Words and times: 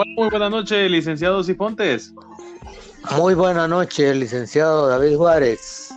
Hola, 0.00 0.12
muy 0.16 0.28
buenas 0.30 0.50
noches, 0.52 0.88
licenciado 0.88 1.42
Cifontes. 1.42 2.14
Muy 3.16 3.34
buena 3.34 3.66
noche, 3.66 4.14
licenciado 4.14 4.86
David 4.86 5.16
Juárez. 5.16 5.92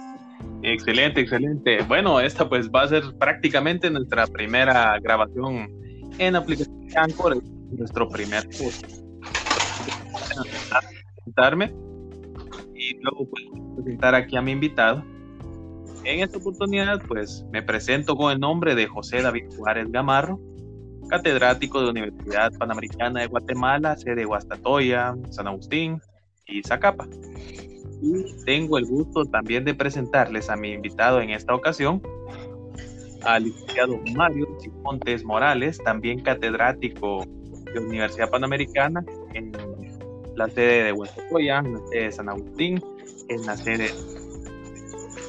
Excelente, 0.64 1.22
excelente. 1.22 1.84
Bueno, 1.84 2.20
esta 2.20 2.50
pues 2.50 2.68
va 2.72 2.82
a 2.82 2.88
ser 2.88 3.04
prácticamente 3.20 3.92
nuestra 3.92 4.26
primera 4.26 4.98
grabación 5.02 5.70
en 6.18 6.36
aplicación 6.36 6.88
Anchor, 6.96 7.44
nuestro 7.78 8.10
primer 8.10 8.44
post. 8.58 8.88
Presentarme 11.18 11.72
y 12.74 12.96
luego 13.04 13.30
pues, 13.30 13.44
presentar 13.76 14.16
aquí 14.16 14.36
a 14.36 14.42
mi 14.42 14.54
invitado. 14.54 15.04
En 16.06 16.22
esta 16.22 16.40
oportunidad 16.40 17.04
pues 17.08 17.46
me 17.52 17.62
presento 17.62 18.16
con 18.16 18.32
el 18.32 18.40
nombre 18.40 18.74
de 18.74 18.88
José 18.88 19.22
David 19.22 19.44
Juárez 19.56 19.92
Gamarro, 19.92 20.40
catedrático 21.12 21.82
de 21.82 21.90
Universidad 21.90 22.54
Panamericana 22.58 23.20
de 23.20 23.28
Guatemala, 23.28 23.98
sede 23.98 24.24
Guastatoya, 24.24 25.14
San 25.30 25.46
Agustín 25.46 26.02
y 26.48 26.64
Zacapa. 26.64 27.06
Y 28.02 28.44
tengo 28.46 28.78
el 28.78 28.86
gusto 28.86 29.26
también 29.26 29.66
de 29.66 29.74
presentarles 29.74 30.50
a 30.50 30.56
mi 30.56 30.72
invitado 30.72 31.20
en 31.20 31.32
esta 31.32 31.54
ocasión, 31.54 32.02
al 33.24 33.44
licenciado 33.44 34.00
Mario 34.16 34.58
Montes 34.84 35.26
Morales, 35.26 35.80
también 35.84 36.22
catedrático 36.22 37.26
de 37.74 37.80
Universidad 37.80 38.30
Panamericana 38.30 39.04
en 39.34 39.52
la 40.38 40.48
sede 40.48 40.86
de 40.86 40.92
Guastatoya, 40.94 41.60
en 41.60 41.74
la 41.74 41.88
sede 41.88 42.04
de 42.06 42.12
San 42.14 42.30
Agustín, 42.30 42.82
en 43.28 43.46
la 43.46 43.58
sede. 43.58 43.90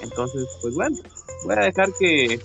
Entonces, 0.01 0.47
pues 0.63 0.75
bueno, 0.77 0.97
voy 1.45 1.57
a 1.59 1.65
dejar 1.65 1.89
que 1.99 2.39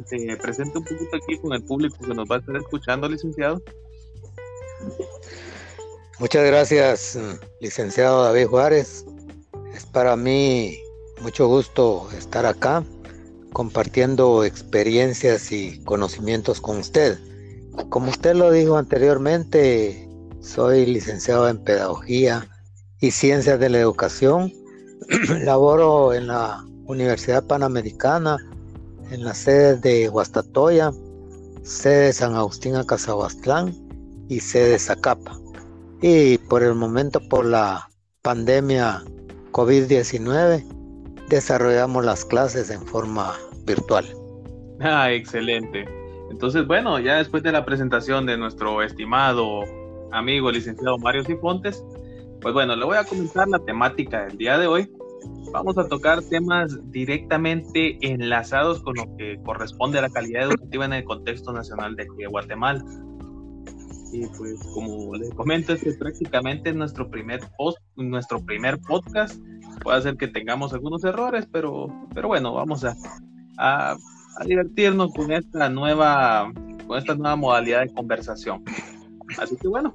que 0.00 0.18
se 0.18 0.36
presente 0.36 0.78
un 0.78 0.84
poquito 0.84 1.16
aquí 1.16 1.38
con 1.38 1.52
el 1.52 1.62
público 1.64 1.96
que 2.00 2.14
nos 2.14 2.28
va 2.30 2.36
a 2.36 2.38
estar 2.38 2.56
escuchando, 2.56 3.08
licenciado. 3.08 3.62
Muchas 6.18 6.46
gracias, 6.46 7.18
licenciado 7.60 8.24
David 8.24 8.46
Juárez. 8.46 9.04
Es 9.74 9.84
para 9.86 10.16
mí 10.16 10.78
mucho 11.20 11.48
gusto 11.48 12.08
estar 12.16 12.46
acá 12.46 12.84
compartiendo 13.52 14.44
experiencias 14.44 15.52
y 15.52 15.82
conocimientos 15.84 16.60
con 16.60 16.78
usted. 16.78 17.18
Como 17.88 18.10
usted 18.10 18.34
lo 18.34 18.50
dijo 18.50 18.76
anteriormente, 18.76 20.08
soy 20.40 20.86
licenciado 20.86 21.48
en 21.48 21.62
Pedagogía 21.62 22.48
y 23.00 23.10
Ciencias 23.10 23.58
de 23.58 23.68
la 23.70 23.78
Educación. 23.78 24.52
Laboro 25.44 26.12
en 26.14 26.28
la 26.28 26.64
Universidad 26.86 27.46
Panamericana 27.46 28.36
en 29.12 29.24
las 29.24 29.38
sedes 29.38 29.82
de 29.82 30.08
Guastatoya, 30.08 30.90
sede 31.62 32.06
de 32.06 32.12
San 32.14 32.34
Agustín 32.34 32.76
a 32.76 32.84
Cazahuastlán 32.84 33.74
y 34.28 34.40
sede 34.40 34.70
de 34.70 34.78
Zacapa. 34.78 35.38
Y 36.00 36.38
por 36.38 36.62
el 36.62 36.74
momento, 36.74 37.20
por 37.28 37.44
la 37.44 37.88
pandemia 38.22 39.02
COVID-19, 39.52 40.64
desarrollamos 41.28 42.04
las 42.04 42.24
clases 42.24 42.70
en 42.70 42.80
forma 42.86 43.34
virtual. 43.66 44.06
Ah, 44.80 45.12
excelente. 45.12 45.84
Entonces, 46.30 46.66
bueno, 46.66 46.98
ya 46.98 47.18
después 47.18 47.42
de 47.42 47.52
la 47.52 47.66
presentación 47.66 48.24
de 48.24 48.38
nuestro 48.38 48.82
estimado 48.82 49.60
amigo 50.10 50.50
licenciado 50.50 50.96
Mario 50.96 51.22
Cifontes, 51.24 51.84
pues 52.40 52.54
bueno, 52.54 52.74
le 52.74 52.84
voy 52.86 52.96
a 52.96 53.04
comentar 53.04 53.46
la 53.46 53.58
temática 53.58 54.24
del 54.24 54.38
día 54.38 54.56
de 54.56 54.66
hoy, 54.66 54.90
vamos 55.52 55.76
a 55.78 55.86
tocar 55.88 56.22
temas 56.22 56.78
directamente 56.90 57.98
enlazados 58.00 58.80
con 58.82 58.94
lo 58.94 59.16
que 59.16 59.38
corresponde 59.44 59.98
a 59.98 60.02
la 60.02 60.10
calidad 60.10 60.44
educativa 60.44 60.84
en 60.84 60.92
el 60.94 61.04
contexto 61.04 61.52
nacional 61.52 61.96
de, 61.96 62.06
Guatemala. 62.26 62.84
Y 64.12 64.26
pues 64.26 64.60
como 64.74 65.14
les 65.14 65.30
comento, 65.34 65.72
es 65.72 65.96
prácticamente 65.96 66.72
nuestro 66.72 67.10
primer 67.10 67.40
post, 67.56 67.78
nuestro 67.96 68.44
primer 68.44 68.78
podcast. 68.80 69.40
Puede 69.82 70.02
ser 70.02 70.16
que 70.16 70.28
tengamos 70.28 70.74
algunos 70.74 71.02
errores, 71.04 71.48
pero, 71.50 71.86
pero 72.14 72.28
bueno, 72.28 72.52
vamos 72.52 72.84
a, 72.84 72.94
a, 73.58 73.96
a 74.36 74.44
divertirnos 74.44 75.12
con 75.14 75.32
esta 75.32 75.68
nueva, 75.70 76.52
con 76.86 76.98
esta 76.98 77.14
nueva 77.14 77.36
modalidad 77.36 77.80
de 77.80 77.92
conversación. 77.94 78.62
Así 79.38 79.56
que 79.56 79.68
bueno, 79.68 79.94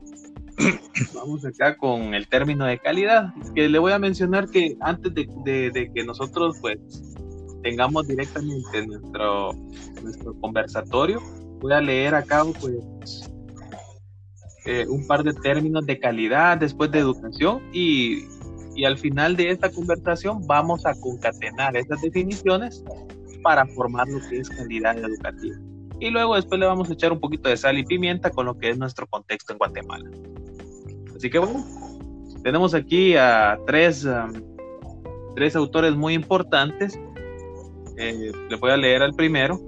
Vamos 1.14 1.46
acá 1.46 1.78
con 1.78 2.14
el 2.14 2.28
término 2.28 2.66
de 2.66 2.80
calidad, 2.80 3.34
que 3.54 3.70
le 3.70 3.80
voy 3.80 3.92
a 3.92 4.00
mencionar 4.00 4.50
que 4.50 4.76
antes 4.82 5.14
de, 5.14 5.92
que 5.94 6.04
nosotros 6.04 6.58
pues 6.62 6.80
tengamos 7.62 8.08
directamente 8.08 8.86
nuestro, 8.88 9.54
nuestro 10.02 10.34
conversatorio, 10.40 11.22
voy 11.60 11.74
a 11.74 11.82
leer 11.82 12.16
acá 12.16 12.44
pues 12.60 13.30
eh, 14.66 14.86
un 14.88 15.06
par 15.06 15.24
de 15.24 15.34
términos 15.34 15.86
de 15.86 16.00
calidad 16.00 16.58
después 16.58 16.92
de 16.92 17.00
educación 17.00 17.62
y, 17.72 18.24
y 18.76 18.86
al 18.86 18.98
final 18.98 19.36
de 19.36 19.52
esta 19.52 19.70
conversación 19.70 20.46
vamos 20.48 20.86
a 20.86 20.94
concatenar 21.00 21.78
esas 21.78 22.02
definiciones 22.02 22.84
para 23.44 23.66
formar 23.68 24.08
lo 24.08 24.20
que 24.28 24.40
es 24.40 24.50
calidad 24.50 24.98
educativa. 24.98 25.56
Y 26.00 26.10
luego 26.10 26.36
después 26.36 26.60
le 26.60 26.66
vamos 26.66 26.90
a 26.90 26.94
echar 26.94 27.12
un 27.12 27.20
poquito 27.20 27.50
de 27.50 27.58
sal 27.58 27.78
y 27.78 27.86
pimienta 27.86 28.30
con 28.30 28.46
lo 28.46 28.58
que 28.58 28.70
es 28.70 28.78
nuestro 28.78 29.08
contexto 29.08 29.54
en 29.54 29.60
Guatemala. 29.60 30.10
Así 31.16 31.30
que 31.30 31.40
bueno, 31.40 31.66
tenemos 32.44 32.74
aquí 32.74 33.16
a 33.16 33.58
tres, 33.66 34.06
um, 34.06 34.32
tres 35.36 35.56
autores 35.56 35.96
muy 35.96 36.14
importantes. 36.14 37.00
Eh, 37.98 38.32
le 38.50 38.56
voy 38.58 38.72
a 38.72 38.78
leer 38.78 39.02
al 39.02 39.14
primero, 39.14 39.60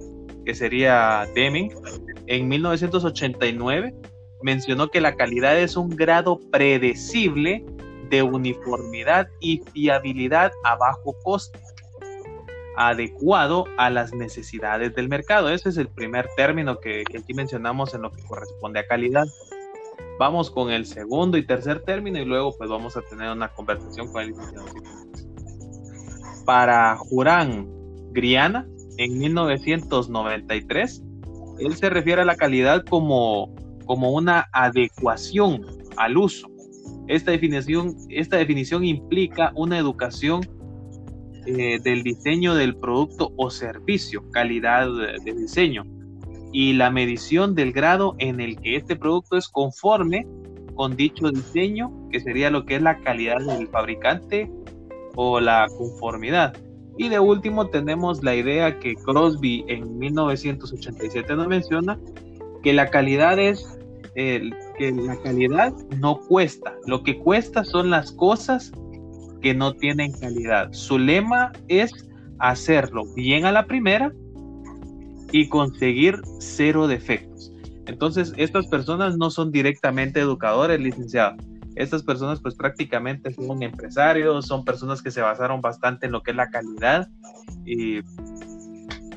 que 0.45 0.53
sería 0.53 1.27
Deming. 1.33 1.73
En 2.27 2.47
1989 2.47 3.95
mencionó 4.43 4.89
que 4.89 5.01
la 5.01 5.15
calidad 5.15 5.59
es 5.59 5.75
un 5.75 5.89
grado 5.89 6.39
predecible 6.51 7.65
de 8.09 8.23
uniformidad 8.23 9.27
y 9.39 9.61
fiabilidad 9.73 10.51
a 10.63 10.75
bajo 10.75 11.15
coste, 11.23 11.59
adecuado 12.79 13.65
a 13.77 13.89
las 13.89 14.13
necesidades 14.13 14.95
del 14.95 15.09
mercado. 15.09 15.49
Ese 15.49 15.67
es 15.67 15.77
el 15.77 15.89
primer 15.89 16.29
término 16.37 16.79
que, 16.79 17.03
que 17.03 17.17
aquí 17.17 17.33
mencionamos 17.33 17.93
en 17.93 18.03
lo 18.03 18.11
que 18.11 18.23
corresponde 18.23 18.79
a 18.79 18.87
calidad. 18.87 19.25
Vamos 20.17 20.49
con 20.49 20.71
el 20.71 20.85
segundo 20.85 21.37
y 21.37 21.45
tercer 21.45 21.81
término 21.81 22.19
y 22.19 22.25
luego 22.25 22.55
pues 22.57 22.69
vamos 22.69 22.95
a 22.95 23.01
tener 23.01 23.29
una 23.31 23.49
conversación 23.49 24.09
con 24.13 24.23
el. 24.23 24.33
Para 26.45 26.95
Jurán 26.95 27.67
Griana, 28.11 28.65
en 28.97 29.19
1993, 29.19 31.03
él 31.59 31.75
se 31.75 31.89
refiere 31.89 32.21
a 32.21 32.25
la 32.25 32.37
calidad 32.37 32.85
como, 32.85 33.53
como 33.85 34.11
una 34.11 34.47
adecuación 34.53 35.65
al 35.97 36.17
uso. 36.17 36.47
Esta 37.07 37.31
definición, 37.31 37.93
esta 38.07 38.37
definición 38.37 38.85
implica 38.85 39.51
una 39.55 39.77
educación 39.77 40.58
eh, 41.57 41.79
del 41.83 42.03
diseño 42.03 42.53
del 42.53 42.75
producto 42.75 43.31
o 43.37 43.49
servicio, 43.49 44.29
calidad 44.31 44.87
de 45.23 45.33
diseño, 45.33 45.83
y 46.51 46.73
la 46.73 46.89
medición 46.89 47.55
del 47.55 47.71
grado 47.71 48.15
en 48.19 48.39
el 48.39 48.59
que 48.59 48.75
este 48.75 48.95
producto 48.95 49.37
es 49.37 49.47
conforme 49.47 50.27
con 50.75 50.95
dicho 50.95 51.29
diseño, 51.29 51.91
que 52.11 52.19
sería 52.19 52.49
lo 52.49 52.65
que 52.65 52.75
es 52.75 52.81
la 52.81 52.99
calidad 52.99 53.39
del 53.39 53.67
fabricante 53.67 54.49
o 55.15 55.39
la 55.39 55.67
conformidad. 55.77 56.55
Y 56.97 57.09
de 57.09 57.19
último 57.19 57.67
tenemos 57.67 58.23
la 58.23 58.35
idea 58.35 58.79
que 58.79 58.95
Crosby 58.95 59.65
en 59.67 59.97
1987 59.97 61.35
nos 61.35 61.47
menciona, 61.47 61.99
que 62.63 62.73
la 62.73 62.89
calidad 62.89 63.39
es 63.39 63.79
que 64.15 64.91
la 64.91 65.15
calidad 65.21 65.73
no 65.97 66.19
cuesta, 66.19 66.75
lo 66.85 67.03
que 67.03 67.19
cuesta 67.19 67.63
son 67.63 67.89
las 67.89 68.11
cosas 68.11 68.71
que 69.41 69.53
no 69.53 69.73
tienen 69.73 70.11
calidad. 70.11 70.71
Su 70.71 70.97
lema 70.97 71.51
es 71.67 71.91
hacerlo 72.39 73.03
bien 73.15 73.45
a 73.45 73.51
la 73.51 73.65
primera 73.65 74.11
y 75.31 75.47
conseguir 75.49 76.21
cero 76.39 76.87
defectos. 76.87 77.51
Entonces, 77.85 78.33
estas 78.37 78.67
personas 78.67 79.17
no 79.17 79.29
son 79.29 79.51
directamente 79.51 80.19
educadores, 80.19 80.79
licenciados. 80.79 81.43
Estas 81.75 82.03
personas 82.03 82.41
pues 82.41 82.55
prácticamente 82.55 83.33
son 83.33 83.63
empresarios, 83.63 84.45
son 84.45 84.65
personas 84.65 85.01
que 85.01 85.11
se 85.11 85.21
basaron 85.21 85.61
bastante 85.61 86.07
en 86.07 86.11
lo 86.11 86.21
que 86.21 86.31
es 86.31 86.37
la 86.37 86.49
calidad 86.49 87.07
y, 87.65 87.99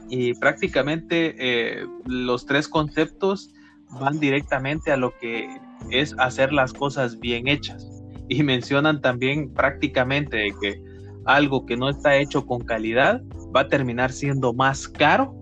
y 0.08 0.35
prácticamente 0.35 1.35
eh, 1.38 1.87
los 2.06 2.46
tres 2.46 2.69
conceptos 2.69 3.52
van 4.00 4.20
directamente 4.20 4.93
a 4.93 4.96
lo 4.96 5.12
que 5.19 5.49
es 5.91 6.14
hacer 6.19 6.52
las 6.52 6.73
cosas 6.73 7.19
bien 7.19 7.49
hechas. 7.49 7.92
Y 8.32 8.43
mencionan 8.43 9.02
también 9.02 9.52
prácticamente 9.52 10.55
que 10.58 10.82
algo 11.26 11.67
que 11.67 11.76
no 11.76 11.90
está 11.90 12.17
hecho 12.17 12.46
con 12.46 12.62
calidad 12.62 13.20
va 13.55 13.61
a 13.61 13.69
terminar 13.69 14.11
siendo 14.11 14.55
más 14.55 14.88
caro 14.88 15.38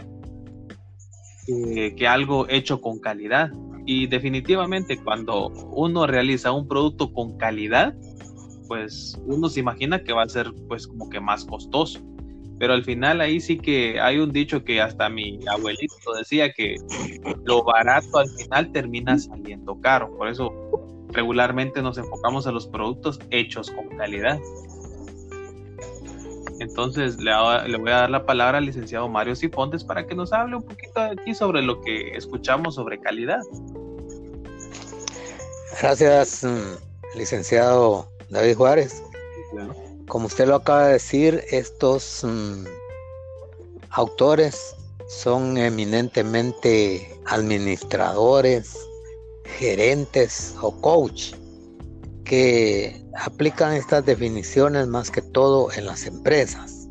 que, 1.97 2.09
algo 2.09 2.49
hecho 2.49 2.81
con 2.81 2.99
calidad. 2.99 3.53
Y 3.87 4.09
definitivamente 4.09 4.99
cuando 4.99 5.51
uno 5.71 6.09
realiza 6.09 6.51
un 6.51 6.67
producto 6.67 7.13
con 7.13 7.37
calidad, 7.39 7.95
pues 8.67 9.17
uno 9.25 9.49
se 9.49 9.61
imagina 9.61 10.03
que 10.03 10.13
va 10.13 10.25
a 10.25 10.29
ser 10.29 10.53
pues 10.67 10.89
como 10.89 11.09
que 11.11 11.21
más 11.21 11.45
costoso. 11.45 12.01
Pero 12.59 12.73
al 12.73 12.83
final 12.83 13.21
ahí 13.21 13.41
sí 13.41 13.57
que 13.57 14.01
hay 14.01 14.19
un 14.19 14.33
dicho 14.33 14.65
que 14.65 14.81
hasta 14.81 15.09
mi 15.09 15.39
abuelito 15.47 15.95
decía 16.19 16.53
que 16.53 16.75
lo 17.45 17.63
barato 17.63 18.19
al 18.19 18.29
final 18.31 18.73
termina 18.73 19.17
saliendo 19.17 19.81
caro. 19.81 20.11
Por 20.17 20.27
eso 20.27 20.70
regularmente 21.13 21.83
nos 21.83 21.99
enfocamos 21.99 22.47
a 22.47 22.53
los 22.53 22.67
productos 22.67 23.19
hechos 23.31 23.71
con 23.71 23.89
calidad. 23.97 24.39
Entonces 26.61 27.19
le, 27.19 27.33
voy 27.79 27.91
a 27.91 27.97
dar 27.97 28.11
la 28.11 28.27
palabra 28.27 28.59
al 28.59 28.67
licenciado 28.67 29.09
Mario 29.09 29.35
Cifontes 29.35 29.83
para 29.83 30.07
que 30.07 30.15
nos 30.15 30.33
hable 30.33 30.57
un 30.57 30.63
poquito 30.63 31.01
aquí 31.01 31.35
sobre 31.35 31.63
lo 31.63 31.81
que 31.81 32.11
escuchamos 32.17 32.75
sobre 32.75 33.01
calidad. 33.01 33.41
Gracias, 35.81 36.45
mm, 36.45 37.17
licenciado 37.19 38.07
David 38.29 38.57
Juárez. 38.57 39.03
Como 40.07 40.27
usted 40.27 40.47
lo 40.49 40.57
acaba 40.57 40.87
de 40.87 40.93
decir, 40.95 41.43
estos 41.51 42.25
mm, 42.25 42.67
autores 43.91 44.77
son 45.09 45.57
eminentemente 45.57 47.19
administradores, 47.27 48.90
gerentes 49.59 50.55
o 50.61 50.73
coach 50.81 51.33
que 52.25 53.05
aplican 53.17 53.75
estas 53.75 54.07
definiciones 54.07 54.87
más 54.87 55.11
que 55.11 55.23
todo 55.23 55.73
en 55.73 55.87
las 55.87 56.07
empresas. 56.07 56.89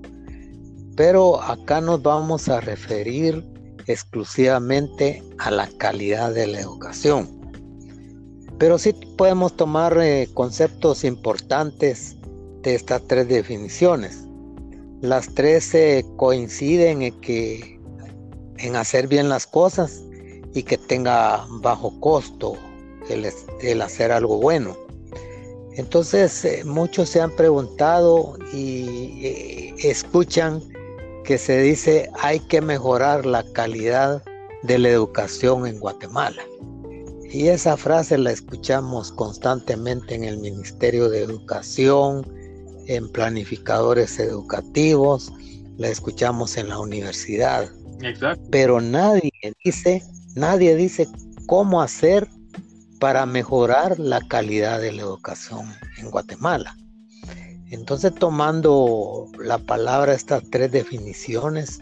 Pero 0.96 1.42
acá 1.42 1.80
nos 1.80 2.02
vamos 2.02 2.50
a 2.50 2.60
referir 2.60 3.48
exclusivamente 3.88 5.24
a 5.38 5.50
la 5.50 5.68
calidad 5.78 6.34
de 6.34 6.48
la 6.48 6.60
educación. 6.60 7.40
Pero 8.58 8.78
sí 8.78 8.94
podemos 9.18 9.56
tomar 9.56 9.98
eh, 10.02 10.28
conceptos 10.34 11.06
importantes 11.06 12.18
de 12.62 12.76
estas 12.76 13.02
tres 13.08 13.28
definiciones. 13.30 14.26
Las 15.02 15.34
tres 15.34 15.74
coinciden 16.18 17.04
en 17.04 17.22
que 17.22 17.80
en 18.58 18.76
hacer 18.76 19.08
bien 19.08 19.30
las 19.30 19.48
cosas 19.48 20.04
tenga 20.89 21.45
bajo 21.62 21.97
costo 22.01 22.57
el, 23.09 23.81
hacer 23.81 24.12
algo 24.12 24.38
bueno. 24.38 24.75
Entonces 25.77 26.44
eh, 26.44 26.63
muchos 26.65 27.09
se 27.09 27.21
han 27.21 27.33
preguntado 27.36 28.38
y 28.51 29.25
eh, 29.25 29.75
escuchan 29.83 30.62
que 31.24 31.38
se 31.38 31.62
dice 31.62 32.09
hay 32.19 32.39
que 32.41 32.59
mejorar 32.59 33.25
la 33.25 33.44
calidad 33.53 34.21
de 34.63 34.77
la 34.77 34.89
educación 34.89 35.65
en 35.65 35.80
Guatemala. 35.80 36.44
Y 37.31 37.47
esa 37.47 37.77
frase 37.77 38.18
la 38.18 38.31
escuchamos 38.31 39.12
constantemente 39.12 40.15
en 40.15 40.24
el 40.24 40.39
Ministerio 40.39 41.09
de 41.09 41.21
Educación, 41.21 42.25
en 42.88 43.07
planificadores 43.12 44.19
educativos, 44.19 45.31
la 45.77 45.89
escuchamos 45.89 46.57
en 46.57 46.69
la 46.69 46.80
universidad. 46.80 47.69
Pero 48.50 48.81
nadie 48.81 49.31
dice, 49.63 50.01
nadie 50.36 50.76
dice 50.76 51.08
cómo 51.46 51.81
hacer 51.81 52.28
para 53.00 53.26
mejorar 53.26 54.00
la 54.00 54.22
calidad 54.28 54.81
de 54.81 54.92
la 54.92 55.02
educación 55.02 55.74
en 55.98 56.12
Guatemala. 56.12 56.76
Entonces, 57.72 58.14
tomando 58.16 59.28
la 59.40 59.60
palabra, 59.60 60.14
estas 60.14 60.44
tres 60.50 60.72
definiciones, 60.72 61.81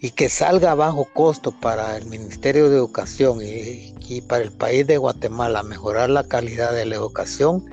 y 0.00 0.10
que 0.10 0.28
salga 0.28 0.72
a 0.72 0.76
bajo 0.76 1.06
costo 1.12 1.50
para 1.50 1.96
el 1.96 2.06
Ministerio 2.06 2.70
de 2.70 2.76
Educación 2.76 3.40
y, 3.42 4.20
para 4.22 4.44
el 4.44 4.52
país 4.52 4.86
de 4.86 4.96
Guatemala 4.96 5.62
mejorar 5.62 6.08
la 6.08 6.24
calidad 6.24 6.72
de 6.72 6.86
la 6.86 6.94
educación, 6.94 7.64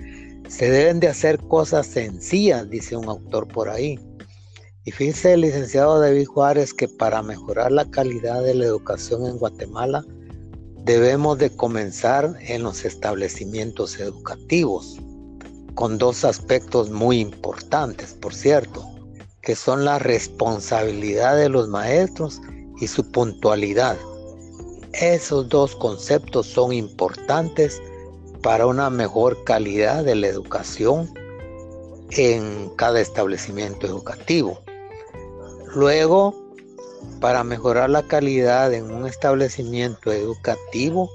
se 0.47 0.69
deben 0.69 0.99
de 0.99 1.07
hacer 1.07 1.39
cosas 1.47 1.87
sencillas, 1.87 2.69
dice 2.69 2.95
un 2.95 3.09
autor 3.09 3.47
por 3.47 3.69
ahí. 3.69 3.99
Y 4.85 4.91
fíjese 4.91 5.33
el 5.33 5.41
licenciado 5.41 5.99
David 5.99 6.27
Juárez 6.27 6.71
que 6.71 6.87
para 6.87 7.23
mejorar 7.23 7.71
la 7.71 7.89
calidad 7.89 8.43
de 8.43 8.53
la 8.53 8.65
educación 8.65 9.25
en 9.25 9.39
Guatemala 9.39 10.05
debemos 10.83 11.39
de 11.39 11.49
comenzar 11.49 12.35
en 12.41 12.61
los 12.61 12.85
establecimientos 12.85 13.99
educativos, 13.99 14.99
con 15.73 15.97
dos 15.97 16.23
aspectos 16.23 16.91
muy 16.91 17.19
importantes, 17.19 18.13
por 18.13 18.35
cierto 18.35 18.87
que 19.41 19.55
son 19.55 19.85
la 19.85 19.99
responsabilidad 19.99 21.37
de 21.37 21.49
los 21.49 21.67
maestros 21.67 22.41
y 22.79 22.87
su 22.87 23.09
puntualidad. 23.11 23.95
Esos 24.93 25.49
dos 25.49 25.75
conceptos 25.75 26.47
son 26.47 26.73
importantes 26.73 27.81
para 28.41 28.65
una 28.65 28.89
mejor 28.89 29.43
calidad 29.43 30.03
de 30.03 30.15
la 30.15 30.27
educación 30.27 31.11
en 32.11 32.69
cada 32.75 33.01
establecimiento 33.01 33.87
educativo. 33.87 34.64
Luego, 35.75 36.33
para 37.19 37.43
mejorar 37.43 37.89
la 37.89 38.07
calidad 38.07 38.73
en 38.73 38.91
un 38.91 39.05
establecimiento 39.05 40.13
educativo, 40.13 41.11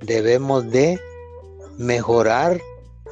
debemos 0.00 0.70
de 0.70 1.00
mejorar 1.76 2.60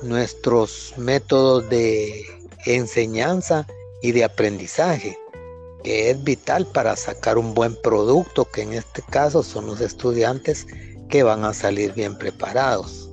nuestros 0.02 0.94
métodos 0.96 1.68
de 1.68 2.24
enseñanza 2.66 3.66
y 4.02 4.12
de 4.12 4.22
aprendizaje, 4.22 5.18
que 5.82 6.10
es 6.10 6.22
vital 6.22 6.64
para 6.66 6.94
sacar 6.94 7.38
un 7.38 7.54
buen 7.54 7.74
producto, 7.82 8.44
que 8.44 8.62
en 8.62 8.74
este 8.74 9.02
caso 9.02 9.42
son 9.42 9.66
los 9.66 9.80
estudiantes 9.80 10.64
que 11.08 11.24
van 11.24 11.44
a 11.44 11.54
salir 11.54 11.92
bien 11.92 12.16
preparados. 12.16 13.10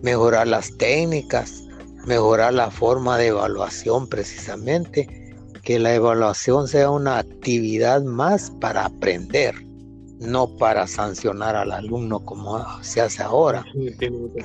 Mejorar 0.00 0.46
las 0.46 0.78
técnicas, 0.78 1.64
mejorar 2.06 2.54
la 2.54 2.70
forma 2.70 3.18
de 3.18 3.28
evaluación 3.28 4.08
precisamente, 4.08 5.19
que 5.70 5.78
la 5.78 5.94
evaluación 5.94 6.66
sea 6.66 6.90
una 6.90 7.18
actividad 7.18 8.02
más 8.02 8.50
para 8.60 8.86
aprender, 8.86 9.54
no 10.18 10.56
para 10.56 10.84
sancionar 10.88 11.54
al 11.54 11.70
alumno 11.70 12.24
como 12.24 12.58
se 12.82 13.00
hace 13.00 13.22
ahora, 13.22 13.64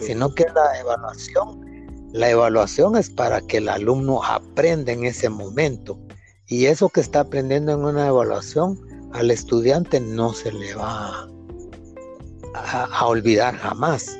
sino 0.01 0.36
que 0.36 0.45
la 0.54 0.80
evaluación 0.80 1.66
la 2.13 2.30
evaluación 2.30 2.95
es 2.95 3.10
para 3.10 3.42
que 3.42 3.57
el 3.57 3.69
alumno 3.69 4.24
aprenda 4.24 4.92
en 4.92 5.04
ese 5.04 5.27
momento 5.30 5.98
y 6.45 6.66
eso 6.66 6.89
que 6.89 7.01
está 7.01 7.22
aprendiendo 7.22 7.71
en 7.71 7.86
una 7.86 8.06
evaluación 8.06 8.80
al 9.12 9.31
estudiante 9.31 10.00
no 10.00 10.31
se 10.31 10.51
le 10.51 10.75
va 10.75 11.28
a, 12.54 13.07
olvidar 13.07 13.56
jamás. 13.56 14.16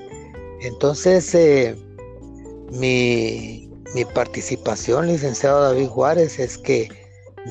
Entonces, 0.62 1.36
eh, 1.36 1.76
mi, 2.72 3.65
mi 3.96 4.04
participación, 4.04 5.08
licenciado 5.08 5.62
David 5.62 5.88
Juárez, 5.88 6.38
es 6.38 6.58
que 6.58 6.90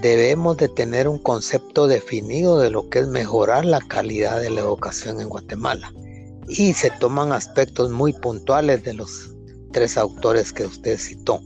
debemos 0.03 0.59
de 0.59 0.69
tener 0.69 1.09
un 1.09 1.19
concepto 1.19 1.87
definido 1.87 2.59
de 2.59 2.71
lo 2.71 2.91
que 2.91 2.99
es 2.99 3.09
mejorar 3.09 3.65
la 3.65 3.81
calidad 3.81 4.43
de 4.43 4.51
la 4.51 4.61
educación 4.61 5.23
en 5.23 5.31
Guatemala. 5.31 5.91
Y 6.47 6.75
se 6.75 6.91
toman 7.01 7.33
aspectos 7.33 7.91
muy 7.91 8.13
puntuales 8.13 8.85
de 8.85 8.93
los 8.93 9.35
tres 9.73 9.97
autores 9.97 10.53
que 10.53 10.67
usted 10.67 10.99
citó. 10.99 11.41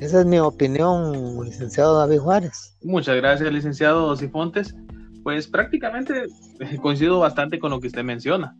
Esa 0.00 0.20
es 0.20 0.26
mi 0.26 0.38
opinión, 0.38 1.42
licenciado 1.42 1.96
David 1.96 2.18
Juárez. 2.18 2.76
Muchas 2.82 3.16
gracias, 3.16 3.50
licenciado 3.50 4.14
Sifontes. 4.16 4.74
Pues 5.22 5.48
prácticamente 5.48 6.12
eh, 6.60 6.76
coincido 6.82 7.20
bastante 7.20 7.58
con 7.58 7.70
lo 7.70 7.80
que 7.80 7.86
usted 7.86 8.04
menciona. 8.04 8.54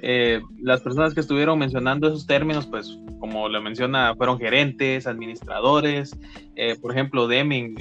Eh, 0.00 0.40
las 0.60 0.80
personas 0.80 1.14
que 1.14 1.20
estuvieron 1.20 1.58
mencionando 1.58 2.08
esos 2.08 2.26
términos, 2.26 2.66
pues 2.66 2.98
como 3.18 3.48
lo 3.48 3.60
menciona, 3.60 4.14
fueron 4.16 4.38
gerentes, 4.38 5.06
administradores. 5.06 6.16
Eh, 6.56 6.76
por 6.80 6.92
ejemplo, 6.92 7.26
Deming 7.26 7.76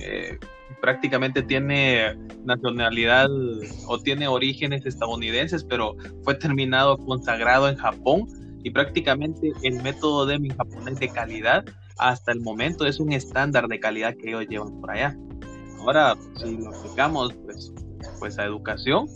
prácticamente 0.81 1.41
tiene 1.41 2.15
nacionalidad 2.45 3.27
o 3.87 3.99
tiene 3.99 4.27
orígenes 4.27 4.85
estadounidenses, 4.85 5.63
pero 5.63 5.95
fue 6.23 6.35
terminado 6.35 6.97
consagrado 6.97 7.69
en 7.69 7.77
Japón 7.77 8.27
y 8.63 8.71
prácticamente 8.71 9.51
el 9.63 9.81
método 9.81 10.25
de 10.25 10.39
mi 10.39 10.49
japonés 10.49 10.99
de 10.99 11.09
calidad 11.09 11.65
hasta 11.97 12.31
el 12.31 12.41
momento 12.41 12.85
es 12.85 12.99
un 12.99 13.11
estándar 13.11 13.67
de 13.67 13.79
calidad 13.79 14.15
que 14.15 14.29
ellos 14.29 14.45
llevan 14.49 14.79
por 14.79 14.91
allá. 14.91 15.17
Ahora, 15.79 16.15
si 16.35 16.57
lo 16.57 16.69
aplicamos 16.69 17.33
pues, 17.45 17.73
pues 18.19 18.37
a 18.37 18.45
educación, 18.45 19.07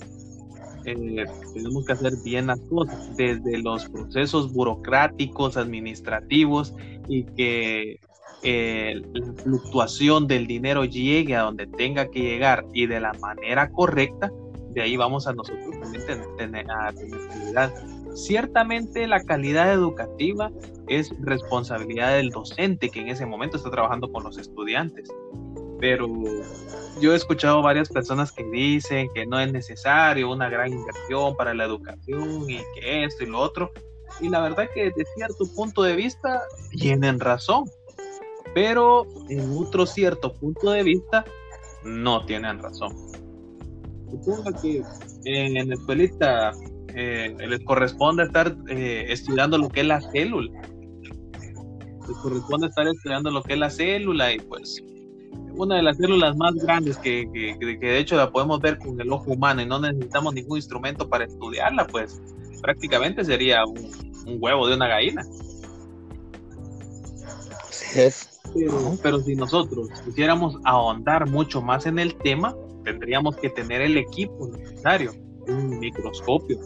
eh, 0.85 1.25
tenemos 1.53 1.85
que 1.85 1.93
hacer 1.93 2.13
bien 2.23 2.47
las 2.47 2.59
cosas, 2.61 3.15
desde 3.15 3.61
los 3.61 3.89
procesos 3.89 4.51
burocráticos, 4.53 5.57
administrativos 5.57 6.73
y 7.07 7.23
que 7.23 7.99
eh, 8.43 9.01
la 9.13 9.33
fluctuación 9.43 10.27
del 10.27 10.47
dinero 10.47 10.85
llegue 10.85 11.35
a 11.35 11.41
donde 11.41 11.67
tenga 11.67 12.09
que 12.09 12.21
llegar 12.21 12.65
y 12.73 12.87
de 12.87 12.99
la 12.99 13.13
manera 13.13 13.69
correcta, 13.69 14.31
de 14.71 14.81
ahí 14.81 14.97
vamos 14.97 15.27
a 15.27 15.33
nosotros 15.33 15.79
también 15.79 16.03
tener, 16.37 16.65
calidad. 16.65 17.71
Ciertamente 18.15 19.07
la 19.07 19.23
calidad 19.23 19.71
educativa 19.71 20.51
es 20.87 21.13
responsabilidad 21.21 22.15
del 22.15 22.29
docente 22.29 22.89
que 22.89 23.01
en 23.01 23.09
ese 23.09 23.25
momento 23.25 23.57
está 23.57 23.69
trabajando 23.69 24.11
con 24.11 24.23
los 24.23 24.37
estudiantes. 24.37 25.09
Pero 25.81 26.07
yo 27.01 27.11
he 27.11 27.15
escuchado 27.15 27.63
varias 27.63 27.89
personas 27.89 28.31
que 28.31 28.43
dicen 28.43 29.09
que 29.15 29.25
no 29.25 29.39
es 29.39 29.51
necesario 29.51 30.31
una 30.31 30.47
gran 30.47 30.71
inversión 30.71 31.35
para 31.35 31.55
la 31.55 31.65
educación 31.65 32.47
y 32.47 32.59
que 32.75 33.03
esto 33.03 33.23
y 33.23 33.27
lo 33.27 33.39
otro. 33.39 33.71
Y 34.19 34.29
la 34.29 34.41
verdad 34.41 34.69
que 34.73 34.85
desde 34.85 35.05
cierto 35.15 35.45
punto 35.55 35.81
de 35.81 35.95
vista 35.95 36.43
tienen 36.69 37.19
razón. 37.19 37.65
Pero 38.53 39.07
en 39.29 39.57
otro 39.57 39.87
cierto 39.87 40.33
punto 40.33 40.69
de 40.69 40.83
vista 40.83 41.25
no 41.83 42.25
tienen 42.25 42.59
razón. 42.59 42.95
Supongo 44.11 44.51
que 44.61 44.83
en 45.25 45.67
la 45.67 45.73
escuelita 45.73 46.51
eh, 46.93 47.35
les 47.39 47.63
corresponde 47.63 48.23
estar 48.23 48.55
eh, 48.67 49.05
estudiando 49.07 49.57
lo 49.57 49.67
que 49.69 49.81
es 49.81 49.87
la 49.87 50.01
célula. 50.11 50.61
Les 52.07 52.17
corresponde 52.21 52.67
estar 52.67 52.87
estudiando 52.87 53.31
lo 53.31 53.41
que 53.41 53.53
es 53.53 53.59
la 53.59 53.69
célula 53.71 54.33
y 54.33 54.39
pues 54.39 54.83
una 55.53 55.75
de 55.75 55.83
las 55.83 55.97
células 55.97 56.35
más 56.37 56.55
grandes 56.55 56.97
que, 56.97 57.29
que, 57.31 57.75
de 57.77 57.99
hecho 57.99 58.15
la 58.15 58.31
podemos 58.31 58.59
ver 58.59 58.77
con 58.77 58.99
el 58.99 59.11
ojo 59.11 59.31
humano 59.31 59.61
y 59.61 59.65
no 59.65 59.79
necesitamos 59.79 60.33
ningún 60.33 60.57
instrumento 60.57 61.07
para 61.07 61.25
estudiarla, 61.25 61.85
pues 61.87 62.21
prácticamente 62.61 63.23
sería 63.23 63.65
un, 63.65 63.91
un 64.25 64.37
huevo 64.39 64.67
de 64.67 64.75
una 64.75 64.87
gallina. 64.87 65.23
Sí 67.69 67.99
es. 68.01 68.31
Pero, 69.01 69.19
si 69.21 69.35
nosotros 69.35 69.89
quisiéramos 70.05 70.57
ahondar 70.65 71.29
mucho 71.29 71.61
más 71.61 71.85
en 71.85 71.99
el 71.99 72.15
tema, 72.15 72.55
tendríamos 72.83 73.35
que 73.37 73.49
tener 73.49 73.81
el 73.81 73.97
equipo 73.97 74.49
necesario, 74.49 75.13
un 75.47 75.79
microscopio, 75.79 76.59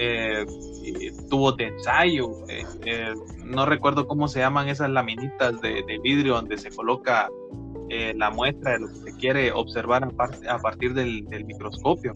eh, 0.00 0.46
de 0.46 1.64
ensayo, 1.64 2.30
eh, 2.48 2.64
eh, 2.86 3.14
no 3.44 3.66
recuerdo 3.66 4.06
cómo 4.06 4.28
se 4.28 4.40
llaman 4.40 4.68
esas 4.68 4.90
laminitas 4.90 5.60
de, 5.60 5.84
vidrio 6.02 6.34
donde 6.36 6.56
se 6.56 6.70
coloca 6.70 7.28
eh, 7.90 8.14
la 8.16 8.30
muestra 8.30 8.72
de 8.72 8.80
lo 8.80 8.88
que 8.88 9.10
se 9.10 9.16
quiere 9.18 9.52
observar 9.52 10.04
a, 10.48 10.58
partir 10.58 10.94
del, 10.94 11.24
microscopio, 11.44 12.14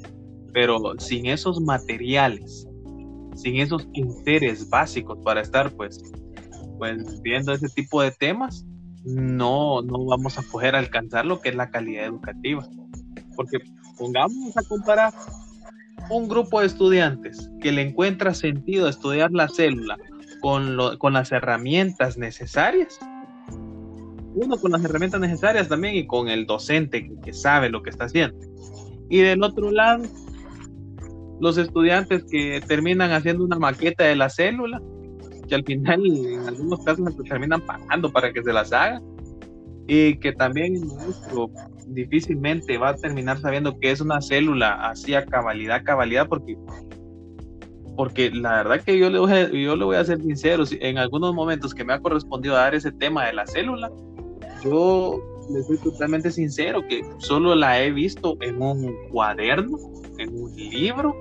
pero 0.53 0.79
sin 0.99 1.27
esos 1.27 1.61
materiales, 1.61 2.67
sin 3.35 3.61
esos 3.61 3.87
enseres 3.93 4.69
básicos 4.71 5.19
para 5.23 5.43
estar 5.43 5.71
pues 5.73 6.01
pues 6.79 7.23
viendo 7.23 7.53
ese 7.53 7.69
tipo 7.69 8.03
de 8.03 8.11
temas, 8.11 8.67
no, 9.05 9.83
no 9.83 10.07
vamos 10.07 10.39
a 10.39 10.43
poder 10.43 10.75
alcanzar 10.75 11.25
lo 11.25 11.41
que 11.41 11.51
es 11.51 11.55
la 11.55 11.71
calidad 11.71 12.07
educativa. 12.07 12.67
Porque 13.37 13.59
pongamos 13.97 14.57
a 14.57 14.63
comparar 14.65 15.13
un 16.11 16.29
grupo 16.29 16.61
de 16.61 16.67
estudiantes 16.67 17.51
que 17.61 17.73
le 17.73 17.83
encuentra 17.83 18.35
sentido 18.35 18.89
estudiar 18.89 19.31
la 19.33 19.49
célula 19.49 19.97
con, 20.41 20.79
con 20.99 21.13
las 21.15 21.33
herramientas 21.33 22.19
necesarias. 22.19 22.99
Uno 24.35 24.57
con 24.57 24.73
las 24.73 24.85
herramientas 24.85 25.21
necesarias 25.21 25.69
también 25.69 25.95
y 25.95 26.07
con 26.07 26.29
el 26.29 26.47
docente 26.47 27.09
que, 27.23 27.33
sabe 27.33 27.71
lo 27.71 27.83
que 27.83 27.91
está 27.91 28.05
haciendo. 28.07 28.37
Y 29.09 29.19
del 29.19 29.43
otro 29.43 29.71
lado, 29.71 30.05
los 31.41 31.57
estudiantes 31.57 32.25
que 32.31 32.61
terminan 32.67 33.13
haciendo 33.13 33.45
una 33.45 33.59
maqueta 33.59 34.05
de 34.05 34.17
la 34.17 34.29
célula 34.29 34.83
que 35.49 35.55
al 35.55 35.65
final 35.65 36.07
en 36.07 36.49
algunos 36.49 36.83
casos 36.85 37.15
terminan 37.29 37.61
pagando 37.61 38.11
para 38.11 38.33
que 38.33 38.43
se 38.43 38.53
las 38.53 38.73
haga 38.73 39.01
y 39.87 40.17
que 40.19 40.33
también 40.33 40.75
difícilmente 41.87 42.79
va 42.79 42.91
a 42.91 42.97
terminar 42.97 43.39
sabiendo 43.39 43.79
que 43.79 43.91
es 43.91 44.01
una 44.01 44.21
célula 44.21 44.89
así 44.89 45.15
a 45.15 45.25
cabalidad, 45.25 45.85
cabalidad, 45.85 46.29
porque 46.29 46.57
porque 47.97 48.31
la 48.31 48.63
verdad 48.63 48.81
que 48.85 48.99
yo 48.99 49.09
le 49.09 49.19
voy 49.19 49.33
a, 49.33 49.49
yo 49.51 49.77
le 49.77 49.85
voy 49.85 49.97
a 49.97 50.05
ser 50.05 50.21
sincero, 50.21 50.65
en 50.81 50.99
algunos 50.99 51.35
momentos 51.35 51.73
que 51.75 51.85
me 51.85 51.93
ha 51.93 52.01
correspondido 52.01 52.55
dar 52.55 52.75
ese 52.75 52.91
tema 52.91 53.27
de 53.27 53.35
la 53.35 53.47
célula, 53.47 53.91
yo 54.65 55.21
le 55.53 55.63
soy 55.63 55.79
totalmente 55.79 56.31
sincero 56.31 56.83
que 56.89 57.03
solo 57.19 57.55
la 57.55 57.83
he 57.83 57.93
visto 57.93 58.37
en 58.41 58.61
un 58.61 58.95
cuaderno, 59.11 59.79
en 60.19 60.35
un 60.35 60.55
libro, 60.57 61.17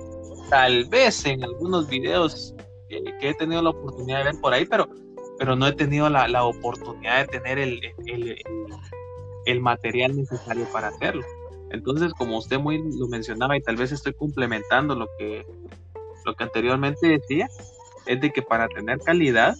tal 0.50 0.86
vez 0.86 1.24
en 1.26 1.44
algunos 1.44 1.88
videos 1.88 2.54
que, 2.88 3.02
he 3.20 3.34
tenido 3.34 3.62
la 3.62 3.70
oportunidad 3.70 4.18
de 4.18 4.24
ver 4.32 4.40
por 4.40 4.52
ahí, 4.52 4.64
pero, 4.64 4.88
pero 5.38 5.56
no 5.56 5.66
he 5.66 5.72
tenido 5.72 6.08
la, 6.10 6.28
la 6.28 6.44
oportunidad 6.44 7.22
de 7.22 7.38
tener 7.38 7.58
el, 7.58 7.80
el, 8.06 8.28
el, 8.30 8.38
material 9.60 10.16
necesario 10.16 10.64
para 10.72 10.88
hacerlo. 10.88 11.22
Entonces, 11.70 12.12
como 12.14 12.38
usted 12.38 12.58
muy 12.58 12.78
lo 12.78 13.08
mencionaba 13.08 13.56
y 13.56 13.60
tal 13.60 13.76
vez 13.76 13.92
estoy 13.92 14.14
complementando 14.14 14.94
lo 14.94 15.08
que, 15.18 15.44
lo 16.24 16.34
que 16.34 16.44
anteriormente 16.44 17.08
decía, 17.08 17.48
es 18.06 18.20
de 18.20 18.30
que 18.32 18.42
para 18.42 18.68
tener 18.68 18.98
calidad 19.00 19.56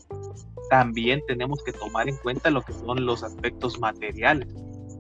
también 0.71 1.23
tenemos 1.27 1.63
que 1.65 1.73
tomar 1.73 2.09
en 2.09 2.17
cuenta 2.17 2.51
lo 2.51 2.63
que 2.63 2.73
son 2.73 3.05
los 3.05 3.23
aspectos 3.23 3.79
materiales, 3.81 4.49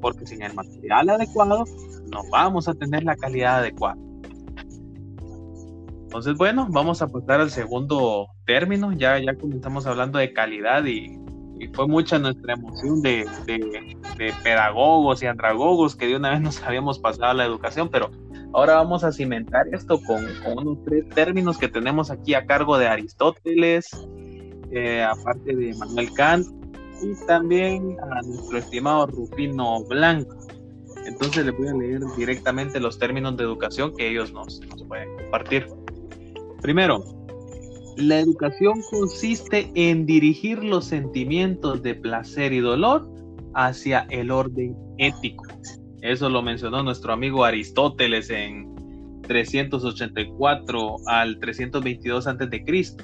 porque 0.00 0.26
sin 0.26 0.42
el 0.42 0.54
material 0.54 1.10
adecuado 1.10 1.64
no 2.10 2.22
vamos 2.30 2.68
a 2.68 2.74
tener 2.74 3.04
la 3.04 3.16
calidad 3.16 3.58
adecuada. 3.58 3.96
Entonces, 6.04 6.36
bueno, 6.36 6.68
vamos 6.70 7.02
a 7.02 7.08
pasar 7.08 7.40
al 7.40 7.50
segundo 7.50 8.28
término. 8.46 8.92
Ya, 8.92 9.18
ya 9.18 9.34
comenzamos 9.34 9.84
hablando 9.86 10.20
de 10.20 10.32
calidad 10.32 10.84
y, 10.84 11.18
fue 11.72 11.86
mucha 11.86 12.18
nuestra 12.18 12.54
emoción 12.54 13.02
de, 13.02 13.26
pedagogos 14.42 15.22
y 15.22 15.26
andragogos 15.26 15.96
que 15.96 16.06
de 16.06 16.16
una 16.16 16.30
vez 16.30 16.40
nos 16.40 16.62
habíamos 16.66 16.98
pasado 16.98 17.30
a 17.30 17.34
la 17.34 17.44
educación, 17.44 17.88
pero 17.90 18.10
ahora 18.52 18.76
vamos 18.76 19.04
a 19.04 19.12
cimentar 19.12 19.66
esto 19.72 20.00
con, 20.02 20.26
unos 20.56 20.84
tres 20.84 21.08
términos 21.10 21.58
que 21.58 21.68
tenemos 21.68 22.10
aquí 22.10 22.34
a 22.34 22.46
cargo 22.46 22.78
de 22.78 22.88
Aristóteles, 22.88 23.90
eh, 24.70 25.02
aparte 25.02 25.54
de 25.54 25.74
Manuel 25.74 26.12
Kant 26.14 26.46
y 27.02 27.26
también 27.26 27.96
a 28.00 28.22
nuestro 28.22 28.58
estimado 28.58 29.06
Rufino 29.06 29.84
Blanco. 29.84 30.36
Entonces 31.06 31.44
le 31.44 31.50
voy 31.50 31.68
a 31.68 31.74
leer 31.74 32.00
directamente 32.16 32.80
los 32.80 32.98
términos 32.98 33.36
de 33.36 33.44
educación 33.44 33.94
que 33.94 34.08
ellos 34.08 34.32
nos, 34.32 34.60
nos 34.60 34.82
pueden 34.84 35.14
compartir. 35.16 35.66
Primero, 36.62 37.04
la 37.96 38.18
educación 38.18 38.74
consiste 38.90 39.70
en 39.74 40.06
dirigir 40.06 40.64
los 40.64 40.86
sentimientos 40.86 41.82
de 41.82 41.94
placer 41.94 42.52
y 42.52 42.60
dolor 42.60 43.08
hacia 43.54 44.06
el 44.10 44.30
orden 44.30 44.76
ético. 44.98 45.44
Eso 46.00 46.28
lo 46.28 46.42
mencionó 46.42 46.82
nuestro 46.82 47.12
amigo 47.12 47.44
Aristóteles 47.44 48.30
en 48.30 48.74
384 49.22 50.96
al 51.06 51.38
322 51.38 52.26
a.C. 52.26 52.96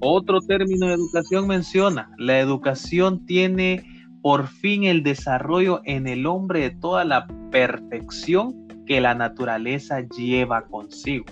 Otro 0.00 0.40
término 0.40 0.86
de 0.86 0.94
educación 0.94 1.46
menciona, 1.46 2.10
la 2.16 2.38
educación 2.40 3.26
tiene 3.26 3.84
por 4.22 4.46
fin 4.46 4.84
el 4.84 5.02
desarrollo 5.02 5.80
en 5.84 6.06
el 6.06 6.26
hombre 6.26 6.60
de 6.60 6.70
toda 6.70 7.04
la 7.04 7.26
perfección 7.50 8.66
que 8.86 9.00
la 9.00 9.14
naturaleza 9.14 10.00
lleva 10.00 10.62
consigo 10.62 11.26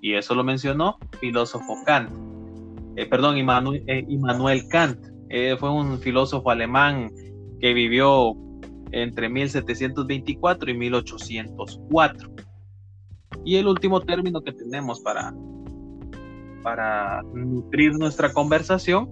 y 0.00 0.14
eso 0.14 0.34
lo 0.34 0.44
mencionó 0.44 0.98
filósofo 1.20 1.76
Kant, 1.84 2.10
eh, 2.96 3.06
perdón, 3.06 3.36
eh, 3.36 4.04
Immanuel, 4.08 4.68
Kant, 4.68 4.98
eh, 5.28 5.56
fue 5.58 5.70
un 5.70 6.00
filósofo 6.00 6.50
alemán 6.50 7.12
que 7.60 7.72
vivió 7.72 8.34
entre 8.90 9.28
1724 9.28 10.70
y 10.70 10.74
1804. 10.74 12.30
Y 13.44 13.54
el 13.54 13.68
último 13.68 14.00
término 14.00 14.40
que 14.40 14.52
tenemos 14.52 15.00
para, 15.00 15.32
para 16.64 17.22
nutrir 17.34 17.92
nuestra 17.92 18.32
conversación, 18.32 19.08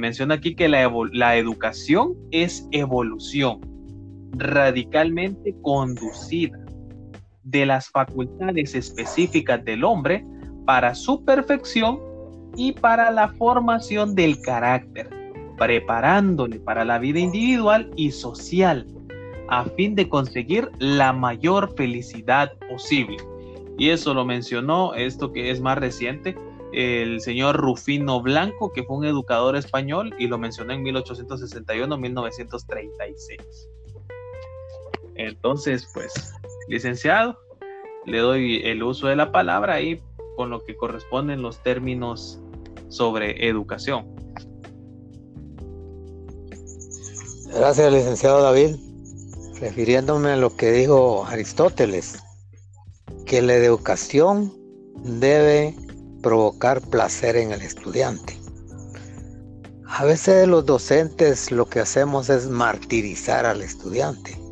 menciona 0.00 0.34
aquí 0.34 0.56
que 0.56 0.68
la, 0.68 0.92
la 1.12 1.36
educación 1.36 2.14
es 2.32 2.66
evolución 2.72 3.60
radicalmente 4.32 5.54
conducida 5.62 6.63
de 7.44 7.66
las 7.66 7.88
facultades 7.88 8.74
específicas 8.74 9.64
del 9.64 9.84
hombre 9.84 10.24
para 10.64 10.94
su 10.94 11.24
perfección 11.24 12.00
y 12.56 12.72
para 12.72 13.10
la 13.10 13.28
formación 13.28 14.14
del 14.14 14.40
carácter, 14.40 15.10
preparándole 15.58 16.60
para 16.60 16.84
la 16.84 16.98
vida 16.98 17.18
individual 17.18 17.90
y 17.96 18.10
social, 18.10 18.86
a 19.48 19.64
fin 19.64 19.94
de 19.94 20.08
conseguir 20.08 20.70
la 20.78 21.12
mayor 21.12 21.74
felicidad 21.76 22.52
posible. 22.68 23.16
Y 23.76 23.90
eso 23.90 24.14
lo 24.14 24.24
mencionó, 24.24 24.94
esto 24.94 25.32
que 25.32 25.50
es 25.50 25.60
más 25.60 25.78
reciente, 25.78 26.36
el 26.72 27.20
señor 27.20 27.56
Rufino 27.56 28.20
Blanco, 28.20 28.72
que 28.72 28.82
fue 28.82 28.96
un 28.96 29.04
educador 29.04 29.56
español 29.56 30.14
y 30.18 30.26
lo 30.26 30.38
mencionó 30.38 30.72
en 30.72 30.82
1861-1936. 30.84 33.68
Entonces, 35.16 35.88
pues, 35.94 36.34
licenciado, 36.68 37.38
le 38.06 38.18
doy 38.18 38.62
el 38.64 38.82
uso 38.82 39.06
de 39.06 39.16
la 39.16 39.32
palabra 39.32 39.80
y 39.80 40.00
con 40.36 40.50
lo 40.50 40.64
que 40.64 40.76
corresponden 40.76 41.42
los 41.42 41.62
términos 41.62 42.40
sobre 42.88 43.48
educación. 43.48 44.06
Gracias, 47.54 47.92
licenciado 47.92 48.42
David. 48.42 48.76
Refiriéndome 49.60 50.30
a 50.30 50.36
lo 50.36 50.56
que 50.56 50.72
dijo 50.72 51.24
Aristóteles, 51.26 52.18
que 53.24 53.40
la 53.40 53.54
educación 53.54 54.52
debe 55.04 55.74
provocar 56.22 56.80
placer 56.80 57.36
en 57.36 57.52
el 57.52 57.62
estudiante. 57.62 58.36
A 59.86 60.04
veces 60.04 60.48
los 60.48 60.66
docentes 60.66 61.52
lo 61.52 61.66
que 61.66 61.78
hacemos 61.78 62.28
es 62.28 62.48
martirizar 62.48 63.46
al 63.46 63.62
estudiante 63.62 64.43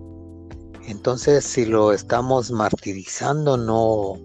entonces, 0.87 1.45
si 1.45 1.65
lo 1.65 1.93
estamos 1.93 2.51
martirizando, 2.51 3.57
no, 3.57 4.19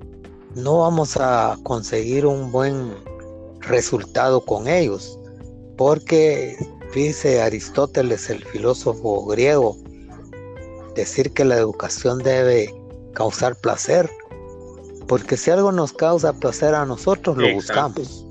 no 0.56 0.80
vamos 0.80 1.18
a 1.18 1.58
conseguir 1.64 2.26
un 2.26 2.52
buen 2.52 2.94
resultado 3.62 4.42
con 4.42 4.68
ellos, 4.68 5.20
porque 5.78 6.58
dice 6.94 7.42
Aristóteles, 7.42 8.30
el 8.30 8.44
filósofo 8.44 9.26
griego, 9.26 9.78
decir 10.96 11.32
que 11.34 11.46
la 11.46 11.58
educación 11.58 12.20
debe 12.20 12.74
causar 13.14 13.56
placer. 13.56 14.10
Porque 15.08 15.38
si 15.38 15.52
algo 15.52 15.72
nos 15.72 15.94
causa 15.94 16.34
placer 16.34 16.76
a 16.76 16.86
nosotros, 16.86 17.38
lo 17.38 17.54
buscamos. 17.54 18.26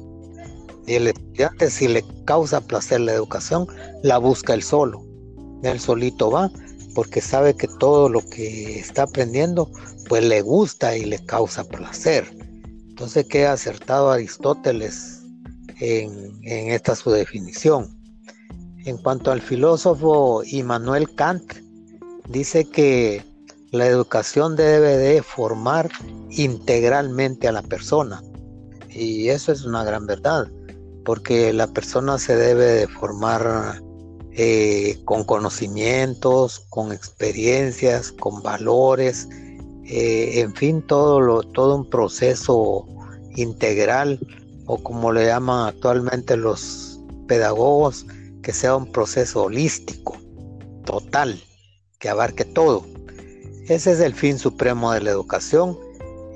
Y 0.86 0.94
el 0.94 1.08
estudiante, 1.08 1.70
si 1.70 1.88
le 1.88 2.04
causa 2.26 2.60
placer 2.60 3.00
la 3.00 3.12
educación, 3.12 3.66
la 4.02 4.18
busca 4.18 4.52
él 4.52 4.62
solo. 4.62 5.02
Él 5.62 5.80
solito 5.80 6.30
va, 6.30 6.50
porque 6.96 7.20
sabe 7.20 7.54
que 7.54 7.68
todo 7.68 8.08
lo 8.08 8.22
que 8.22 8.78
está 8.80 9.02
aprendiendo, 9.02 9.70
pues 10.08 10.24
le 10.24 10.40
gusta 10.40 10.96
y 10.96 11.04
le 11.04 11.18
causa 11.18 11.62
placer. 11.62 12.26
Entonces 12.88 13.26
queda 13.26 13.52
acertado 13.52 14.10
Aristóteles 14.10 15.22
en, 15.78 16.32
en 16.44 16.72
esta 16.72 16.96
su 16.96 17.10
definición. 17.10 17.94
En 18.86 18.96
cuanto 18.96 19.30
al 19.30 19.42
filósofo 19.42 20.42
Immanuel 20.46 21.14
Kant, 21.14 21.56
dice 22.30 22.64
que 22.64 23.22
la 23.72 23.86
educación 23.86 24.56
debe 24.56 24.96
de 24.96 25.22
formar 25.22 25.90
integralmente 26.30 27.46
a 27.46 27.52
la 27.52 27.62
persona. 27.62 28.22
Y 28.88 29.28
eso 29.28 29.52
es 29.52 29.66
una 29.66 29.84
gran 29.84 30.06
verdad, 30.06 30.50
porque 31.04 31.52
la 31.52 31.66
persona 31.66 32.18
se 32.18 32.36
debe 32.36 32.64
de 32.64 32.88
formar 32.88 33.82
eh, 34.38 35.00
con 35.06 35.24
conocimientos, 35.24 36.66
con 36.68 36.92
experiencias, 36.92 38.12
con 38.12 38.42
valores, 38.42 39.26
eh, 39.86 40.40
en 40.40 40.54
fin, 40.54 40.82
todo, 40.82 41.22
lo, 41.22 41.42
todo 41.42 41.76
un 41.76 41.88
proceso 41.88 42.86
integral 43.36 44.20
o 44.66 44.76
como 44.82 45.10
le 45.10 45.24
llaman 45.24 45.68
actualmente 45.68 46.36
los 46.36 47.00
pedagogos, 47.26 48.04
que 48.42 48.52
sea 48.52 48.76
un 48.76 48.92
proceso 48.92 49.44
holístico, 49.44 50.18
total, 50.84 51.40
que 51.98 52.10
abarque 52.10 52.44
todo. 52.44 52.84
Ese 53.68 53.92
es 53.92 54.00
el 54.00 54.14
fin 54.14 54.38
supremo 54.38 54.92
de 54.92 55.00
la 55.00 55.12
educación 55.12 55.78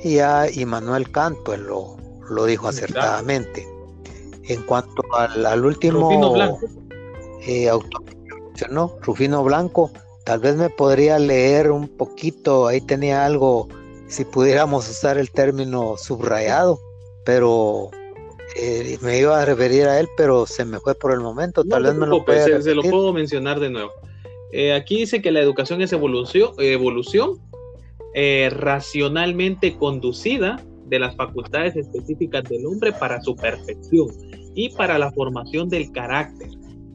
y 0.02 0.14
ya 0.14 0.50
Immanuel 0.50 1.11
Kant 1.11 1.37
pues 1.45 1.61
lo, 1.61 1.99
lo 2.30 2.47
dijo 2.47 2.66
acertadamente. 2.66 3.69
En 4.45 4.62
cuanto 4.62 5.02
al, 5.14 5.64
último 5.66 6.33
Blanco. 6.33 6.79
Eh, 7.47 7.68
autor 7.68 8.02
Rufino 9.02 9.42
Blanco, 9.42 9.90
tal 10.25 10.40
vez 10.40 10.56
me 10.56 10.68
podría 10.68 11.18
leer 11.18 11.70
un 11.70 11.88
poquito, 11.88 12.66
ahí 12.66 12.80
tenía 12.80 13.25
algo, 13.25 13.68
si 14.06 14.25
pudiéramos 14.25 14.88
usar 14.88 15.16
el 15.16 15.30
término 15.30 15.97
subrayado, 15.97 16.78
pero 17.25 17.90
eh, 18.56 18.99
me 19.00 19.18
iba 19.18 19.40
a 19.40 19.44
referir 19.44 19.85
a 19.85 19.99
él, 20.00 20.09
pero 20.16 20.47
se 20.47 20.64
me 20.64 20.78
fue 20.80 20.94
por 20.94 21.12
el 21.12 21.20
momento. 21.20 21.64
Tal 21.64 21.85
vez 21.85 21.94
me 21.94 22.06
lo 22.06 22.25
pueda 22.25 22.61
se, 22.61 22.75
lo 22.75 22.82
puedo 22.82 23.12
mencionar 23.12 23.61
de 23.61 23.70
nuevo. 23.70 23.92
Eh, 24.52 24.73
aquí 24.73 24.99
dice 24.99 25.23
que 25.23 25.30
la 25.30 25.40
educación 25.40 25.80
es 25.80 25.92
evolución, 25.92 26.52
evolución 26.59 27.38
eh, 28.14 28.50
racionalmente 28.52 29.76
conducida 29.76 30.61
de 30.87 30.99
las 30.99 31.14
facultades 31.14 31.76
específicas 31.76 32.42
del 32.44 32.66
hombre 32.66 32.92
para 32.92 33.23
su 33.23 33.37
perfección 33.37 34.09
y 34.56 34.70
para 34.70 34.99
la 34.99 35.12
formación 35.12 35.68
del 35.68 35.92
carácter, 35.92 36.49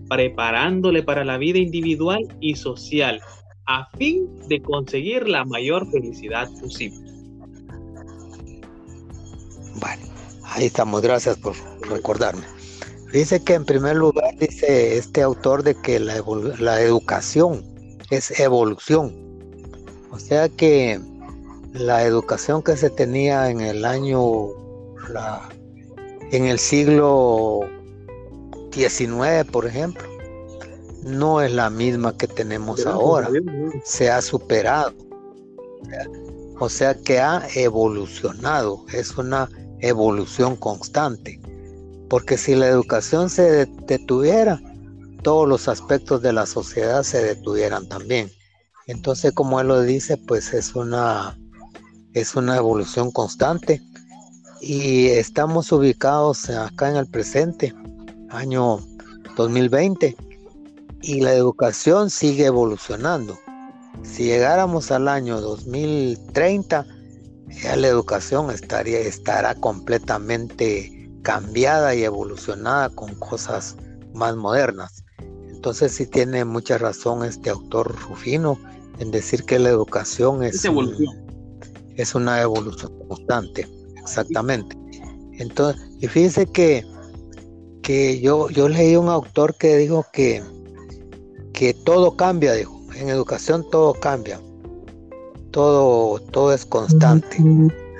preparándole 0.09 1.03
para 1.03 1.23
la 1.23 1.37
vida 1.37 1.59
individual 1.59 2.27
y 2.39 2.55
social 2.55 3.21
a 3.67 3.89
fin 3.97 4.27
de 4.47 4.61
conseguir 4.61 5.27
la 5.27 5.43
mayor 5.45 5.89
felicidad 5.91 6.49
posible. 6.59 6.99
Bueno. 9.79 10.15
Ahí 10.55 10.67
estamos, 10.67 11.01
gracias 11.01 11.35
por 11.37 11.53
recordarme. 11.89 12.43
Dice 13.11 13.43
que 13.43 13.55
en 13.55 13.65
primer 13.65 13.97
lugar 13.97 14.37
dice 14.39 14.97
este 14.97 15.21
autor 15.21 15.63
de 15.63 15.75
que 15.75 15.99
la, 15.99 16.81
educación 16.81 17.65
es 18.09 18.39
evolución. 18.39 19.13
O 20.11 20.19
sea 20.19 20.47
que 20.47 20.99
la 21.73 22.03
educación 22.03 22.63
que 22.63 22.77
se 22.77 22.89
tenía 22.89 23.49
en 23.49 23.59
el 23.59 23.83
año, 23.83 24.47
en 26.31 26.45
el 26.45 26.57
siglo 26.57 27.67
XIX, 28.75 29.49
por 29.51 29.65
ejemplo, 29.65 30.07
no 31.03 31.41
es 31.41 31.51
la 31.51 31.69
misma 31.69 32.17
que 32.17 32.27
tenemos 32.27 32.85
ahora. 32.85 33.29
Se 33.83 34.09
ha 34.09 34.21
superado. 34.21 34.93
O 36.59 36.69
sea 36.69 36.95
que 36.95 37.19
ha 37.19 37.47
evolucionado. 37.55 38.85
Es 38.91 39.17
una 39.17 39.49
evolución 39.79 40.55
constante. 40.55 41.39
Porque 42.09 42.37
si 42.37 42.55
la 42.55 42.67
educación 42.67 43.29
se 43.29 43.65
detuviera, 43.65 44.61
todos 45.23 45.47
los 45.47 45.67
aspectos 45.67 46.21
de 46.21 46.33
la 46.33 46.45
sociedad 46.45 47.03
se 47.03 47.23
detuvieran 47.23 47.87
también. 47.87 48.31
Entonces, 48.87 49.33
como 49.33 49.59
él 49.59 49.67
lo 49.67 49.81
dice, 49.81 50.17
pues 50.17 50.53
es 50.53 50.75
una, 50.75 51.37
es 52.13 52.35
una 52.35 52.57
evolución 52.57 53.11
constante. 53.11 53.81
Y 54.61 55.07
estamos 55.07 55.71
ubicados 55.71 56.49
acá 56.49 56.89
en 56.89 56.97
el 56.97 57.07
presente, 57.07 57.73
año 58.35 58.79
2020, 59.35 60.15
y 61.01 61.21
la 61.21 61.33
educación 61.33 62.09
sigue 62.09 62.45
evolucionando. 62.45 63.37
Si 64.03 64.25
llegáramos 64.25 64.91
al 64.91 65.07
año 65.07 65.39
2030, 65.41 66.85
ya 67.49 67.75
la 67.75 67.87
educación 67.87 68.51
estaría, 68.51 68.99
estará 68.99 69.55
completamente 69.55 71.09
cambiada 71.21 71.95
y 71.95 72.03
evolucionada 72.03 72.89
con 72.89 73.13
cosas 73.15 73.77
más 74.13 74.35
modernas. 74.35 75.03
Entonces 75.47 75.93
sí 75.93 76.05
tiene 76.05 76.45
mucha 76.45 76.77
razón 76.77 77.23
este 77.23 77.49
autor 77.49 77.95
Rufino 78.07 78.59
en 78.99 79.11
decir 79.11 79.43
que 79.43 79.59
la 79.59 79.69
educación 79.69 80.43
es, 80.43 80.63
es 81.95 82.15
una 82.15 82.41
evolución 82.41 82.91
constante, 83.07 83.67
exactamente. 83.97 84.77
Entonces, 85.33 85.81
y 85.99 86.07
fíjense 86.07 86.45
que, 86.45 86.85
que 87.85 88.19
yo, 88.19 88.49
yo 88.49 88.67
leí 88.67 88.97
un 88.97 89.07
autor 89.07 89.55
que 89.55 89.77
dijo 89.77 90.05
que, 90.11 90.43
que 91.53 91.73
todo 91.73 92.17
cambia, 92.17 92.53
dijo, 92.53 92.81
en 92.95 93.07
educación 93.09 93.65
todo 93.69 93.93
cambia 93.93 94.41
todo, 95.55 96.19
todo 96.19 96.53
es 96.53 96.65
constante. 96.65 97.37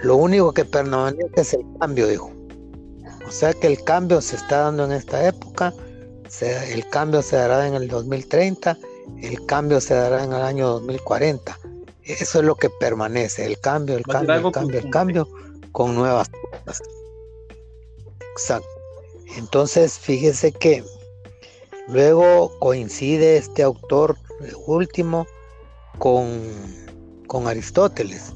Lo 0.04 0.18
único 0.18 0.52
que 0.52 0.66
permanece 0.66 1.30
es 1.38 1.54
el 1.54 1.66
cambio, 1.80 2.06
dijo. 2.06 2.30
O 3.26 3.32
sea 3.32 3.54
que 3.54 3.68
el 3.68 3.82
cambio 3.82 4.20
se 4.20 4.36
está 4.36 4.64
dando 4.64 4.84
en 4.84 4.92
esta 4.92 5.26
época, 5.26 5.74
el 6.42 6.86
cambio 6.90 7.22
se 7.22 7.38
dará 7.38 7.66
en 7.66 7.76
el 7.76 7.88
2030, 7.88 8.78
el 9.22 9.46
cambio 9.46 9.80
se 9.80 9.94
dará 9.94 10.26
en 10.26 10.34
el 10.34 10.42
año 10.42 10.68
2040. 10.68 11.58
Eso 12.04 12.40
es 12.40 12.46
lo 12.46 12.56
que 12.56 12.70
permanece, 12.70 13.46
el 13.46 13.58
cambio, 13.62 13.96
el 13.96 14.04
cambio, 14.04 14.36
el 14.36 14.52
cambio, 14.52 14.80
el 14.80 14.90
cambio, 14.90 15.30
con 15.72 15.96
nuevas 15.96 16.30
cosas. 16.30 16.84
Exacto. 18.34 18.75
Entonces, 19.38 20.00
fíjese 20.00 20.52
que 20.52 20.84
luego 21.88 22.58
coincide 22.60 23.38
este 23.38 23.64
autor 23.64 24.18
último 24.68 25.26
con 25.98 26.42
con 27.28 27.48
Aristóteles, 27.48 28.34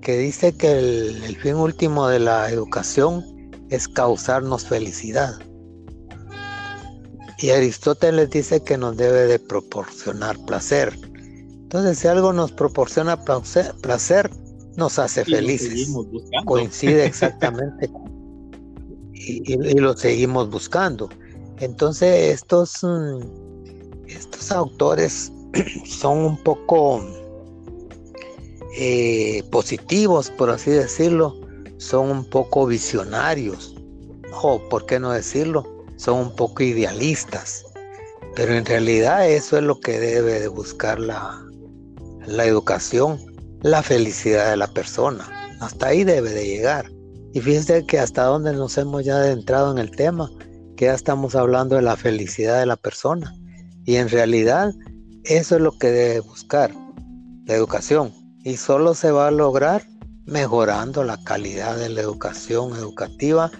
que 0.00 0.16
dice 0.16 0.56
que 0.56 0.70
el, 0.70 1.36
fin 1.36 1.56
último 1.56 2.08
de 2.08 2.20
la 2.20 2.50
educación 2.50 3.24
es 3.70 3.88
causarnos 3.88 4.64
felicidad. 4.64 5.34
Y 7.38 7.50
Aristóteles 7.50 8.30
dice 8.30 8.62
que 8.62 8.76
nos 8.76 8.96
debe 8.96 9.26
de 9.26 9.38
proporcionar 9.38 10.36
placer. 10.44 10.98
Entonces, 11.04 11.98
si 11.98 12.08
algo 12.08 12.32
nos 12.32 12.50
proporciona 12.52 13.22
placer, 13.24 14.30
nos 14.76 14.98
hace 14.98 15.24
felices. 15.24 15.88
Coincide 16.44 17.04
exactamente. 17.06 17.90
Y, 19.28 19.56
lo 19.56 19.96
seguimos 19.96 20.50
buscando. 20.50 21.08
Entonces, 21.60 22.34
estos, 22.34 22.82
mm, 22.82 23.20
estos 24.06 24.50
autores 24.52 25.32
son 25.86 26.18
un 26.18 26.42
poco 26.42 27.04
eh, 28.76 29.42
positivos, 29.50 30.30
por 30.30 30.50
así 30.50 30.70
decirlo, 30.70 31.34
son 31.78 32.10
un 32.10 32.24
poco 32.24 32.66
visionarios, 32.66 33.74
o 34.42 34.60
por 34.68 34.86
qué 34.86 34.98
no 34.98 35.12
decirlo, 35.12 35.64
son 35.96 36.18
un 36.20 36.36
poco 36.36 36.62
idealistas. 36.62 37.64
Pero 38.34 38.54
en 38.54 38.64
realidad 38.64 39.28
eso 39.28 39.56
es 39.56 39.64
lo 39.64 39.80
que 39.80 39.98
debe 39.98 40.38
de 40.38 40.48
buscar 40.48 41.00
la, 41.00 41.42
la 42.26 42.44
educación, 42.44 43.18
la 43.62 43.82
felicidad 43.82 44.50
de 44.50 44.56
la 44.56 44.68
persona. 44.68 45.26
Hasta 45.60 45.88
ahí 45.88 46.04
debe 46.04 46.30
de 46.30 46.46
llegar. 46.46 46.90
Y 47.32 47.40
fíjense 47.40 47.84
que 47.86 47.98
hasta 47.98 48.24
donde 48.24 48.52
nos 48.52 48.78
hemos 48.78 49.04
ya 49.04 49.16
adentrado 49.16 49.70
en 49.72 49.78
el 49.78 49.90
tema, 49.90 50.30
que 50.76 50.86
ya 50.86 50.94
estamos 50.94 51.34
hablando 51.34 51.76
de 51.76 51.82
la 51.82 51.96
felicidad 51.96 52.58
de 52.58 52.66
la 52.66 52.76
persona. 52.76 53.34
Y 53.84 53.96
en 53.96 54.08
realidad 54.08 54.72
eso 55.24 55.56
es 55.56 55.60
lo 55.60 55.76
que 55.78 55.90
debe 55.90 56.20
buscar, 56.20 56.72
la 57.46 57.54
educación 57.54 58.12
y 58.44 58.56
solo 58.56 58.94
se 58.94 59.10
va 59.10 59.28
a 59.28 59.30
lograr 59.30 59.86
mejorando 60.24 61.04
la 61.04 61.22
calidad 61.22 61.76
de 61.76 61.88
la 61.88 62.00
educación 62.00 62.74
educativa 62.76 63.50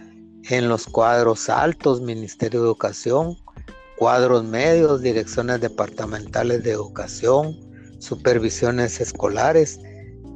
en 0.45 0.69
los 0.69 0.87
cuadros 0.87 1.49
altos, 1.49 2.01
Ministerio 2.01 2.61
de 2.61 2.67
Educación, 2.67 3.37
cuadros 3.99 4.45
medios, 4.45 5.03
direcciones 5.03 5.61
departamentales 5.61 6.63
de 6.63 6.71
educación, 6.71 7.55
supervisiones 7.99 9.01
escolares 9.01 9.79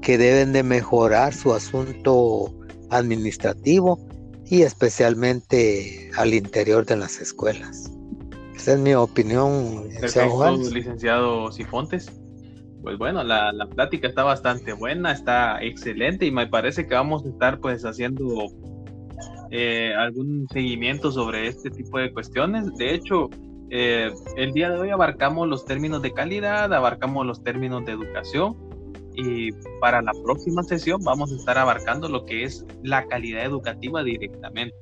que 0.03 0.18
deben 0.18 0.53
de 0.53 0.62
mejorar 0.62 1.33
su 1.33 1.55
asunto 1.55 2.53
administrativo 2.93 3.99
y 4.47 4.63
especialmente 4.63 6.11
al 6.17 6.35
interior 6.35 6.85
de 6.85 6.97
las 6.97 7.21
escuelas. 7.21 7.91
Esa 8.55 8.75
es 8.75 8.79
mi 8.79 8.95
opinión, 8.95 9.89
licenciado 10.73 11.51
Sifontes. 11.51 12.13
Pues 12.83 12.99
bueno, 12.99 13.23
la, 13.25 13.53
la, 13.53 13.67
plática 13.67 14.09
está 14.09 14.25
bastante 14.25 14.73
buena, 14.73 15.13
está 15.13 15.63
excelente 15.63 16.27
y 16.27 16.33
me 16.33 16.49
parece 16.49 16.87
que 16.87 16.95
vamos 16.95 17.25
a 17.25 17.29
estar 17.29 17.61
pues 17.61 17.85
haciendo 17.85 18.47
eh, 19.51 19.95
algún 19.97 20.49
seguimiento 20.53 21.13
sobre 21.13 21.47
este 21.47 21.71
tipo 21.71 21.99
de 21.99 22.13
cuestiones. 22.13 22.75
De 22.75 22.95
hecho, 22.95 23.31
eh, 23.71 24.13
el 24.37 24.53
día 24.53 24.71
de 24.71 24.81
hoy 24.81 24.91
abarcamos 24.91 25.49
los 25.49 25.65
términos 25.65 26.03
de 26.03 26.13
calidad, 26.13 26.73
abarcamos 26.75 27.25
los 27.25 27.43
términos 27.43 27.85
de 27.85 27.93
educación 27.93 28.72
y 29.14 29.53
para 29.81 30.03
la 30.03 30.12
próxima 30.25 30.62
sesión 30.62 31.03
vamos 31.03 31.33
a 31.33 31.37
estar 31.37 31.59
abarcando 31.59 32.09
lo 32.09 32.25
que 32.25 32.44
es 32.44 32.64
la 32.83 33.07
calidad 33.07 33.44
educativa 33.44 34.03
directamente. 34.03 34.77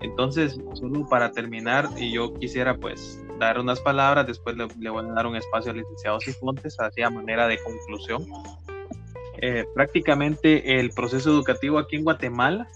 Entonces, 0.00 0.58
solo 0.74 1.08
para 1.08 1.30
terminar, 1.30 1.88
y 1.96 2.12
yo 2.12 2.34
quisiera 2.34 2.76
pues 2.76 3.22
dar 3.38 3.58
unas 3.60 3.80
palabras, 3.80 4.26
después 4.26 4.56
le, 4.56 4.90
voy 4.90 5.04
a 5.04 5.12
dar 5.12 5.26
un 5.26 5.36
espacio 5.36 5.70
al 5.70 5.78
licenciado 5.78 6.18
Cifontes, 6.20 6.76
hacia 6.80 7.08
manera 7.08 7.46
de 7.46 7.58
conclusión. 7.62 8.26
Eh, 9.40 9.64
prácticamente 9.74 10.78
el 10.78 10.90
proceso 10.90 11.30
educativo 11.30 11.78
aquí 11.78 11.96
en 11.96 12.04
Guatemala 12.04 12.68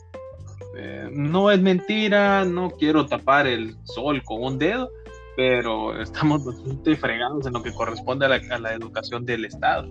eh, 0.76 1.08
no 1.12 1.50
es 1.50 1.60
mentira, 1.60 2.44
no 2.44 2.70
quiero 2.70 3.06
tapar 3.06 3.46
el 3.46 3.76
sol 3.84 4.22
con 4.24 4.42
un 4.42 4.58
dedo, 4.58 4.90
pero 5.36 6.00
estamos 6.02 6.44
bastante 6.44 6.96
fregados 6.96 7.46
en 7.46 7.52
lo 7.52 7.62
que 7.62 7.72
corresponde 7.72 8.26
a 8.26 8.58
la, 8.58 8.74
educación 8.74 9.24
del 9.24 9.44
Estado. 9.46 9.88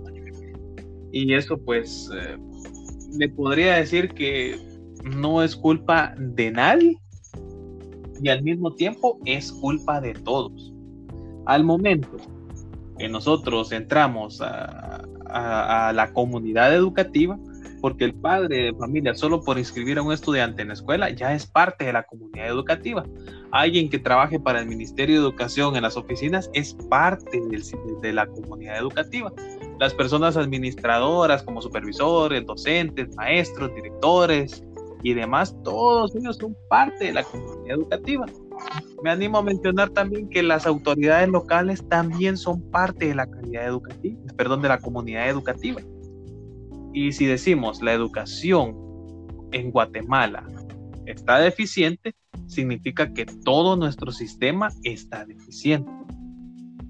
Y 1.12 1.34
eso 1.34 1.58
pues 1.58 2.10
eh, 2.14 2.38
le 3.18 3.30
podría 3.30 3.76
decir 3.76 4.10
que 4.10 4.60
no 5.04 5.44
es 5.44 5.56
culpa 5.56 6.14
de 6.18 6.52
nadie, 6.52 7.00
y 8.22 8.30
al 8.30 8.44
mismo 8.44 8.74
tiempo 8.74 9.20
es 9.26 9.52
culpa 9.52 10.02
de 10.02 10.14
todos. 10.14 10.74
Al 11.46 11.64
momento 11.64 12.18
que 12.98 13.10
nosotros 13.10 13.72
entramos 13.72 14.42
a, 14.42 15.02
la 15.94 16.14
comunidad 16.14 16.74
educativa, 16.74 17.38
porque 17.82 18.06
el 18.06 18.14
padre 18.14 18.68
de 18.68 18.74
familia 18.74 19.14
solo 19.16 19.42
por 19.42 19.60
inscribir 19.60 19.98
a 19.98 20.02
un 20.02 20.14
estudiante 20.14 20.62
en 20.62 20.70
la 20.70 20.76
escuela 20.76 21.10
ya 21.10 21.34
es 21.34 21.46
parte 21.46 21.84
de 21.84 21.92
la 21.92 22.04
comunidad 22.04 22.48
educativa. 22.48 23.04
Alguien 23.52 23.90
que 23.90 24.00
trabaje 24.00 24.40
para 24.40 24.62
el 24.62 24.68
Ministerio 24.68 25.16
de 25.16 25.22
Educación 25.28 25.76
en 25.76 25.82
las 25.82 25.98
oficinas 25.98 26.50
es 26.54 26.74
parte 26.90 27.42
de 28.02 28.14
la 28.14 28.28
comunidad 28.28 28.78
educativa. 28.78 29.34
Las 29.80 29.94
personas 29.94 30.38
administradoras 30.38 31.44
como 31.44 31.62
supervisores, 31.62 32.46
docentes, 32.46 33.16
maestros, 33.16 33.74
directores, 33.76 34.64
y 35.06 35.14
demás, 35.14 35.56
todos 35.64 36.16
ellos 36.16 36.38
son 36.38 36.58
parte 36.68 37.06
de 37.06 37.14
la 37.14 37.24
comunidad 37.24 37.78
educativa. 37.78 38.26
Me 39.04 39.12
animo 39.12 39.38
a 39.38 39.44
mencionar 39.44 39.92
también 39.92 40.28
que 40.30 40.42
las 40.42 40.66
autoridades 40.66 41.30
locales 41.30 41.88
también 41.88 42.38
son 42.38 42.60
parte 42.72 43.10
de 43.10 43.14
la 43.14 43.28
calidad 43.28 43.68
educativa, 43.68 44.20
perdón, 44.36 44.64
de 44.64 44.70
la 44.70 44.80
comunidad 44.80 45.30
educativa. 45.30 45.80
Y 46.92 47.12
si 47.12 47.28
decimos 47.28 47.84
la 47.84 47.94
educación 47.94 48.76
en 49.52 49.70
Guatemala 49.70 50.44
está 51.06 51.38
deficiente, 51.38 52.16
significa 52.48 53.14
que 53.14 53.28
todo 53.28 53.76
nuestro 53.76 54.12
sistema 54.12 54.70
está 54.84 55.24
deficiente. 55.24 55.92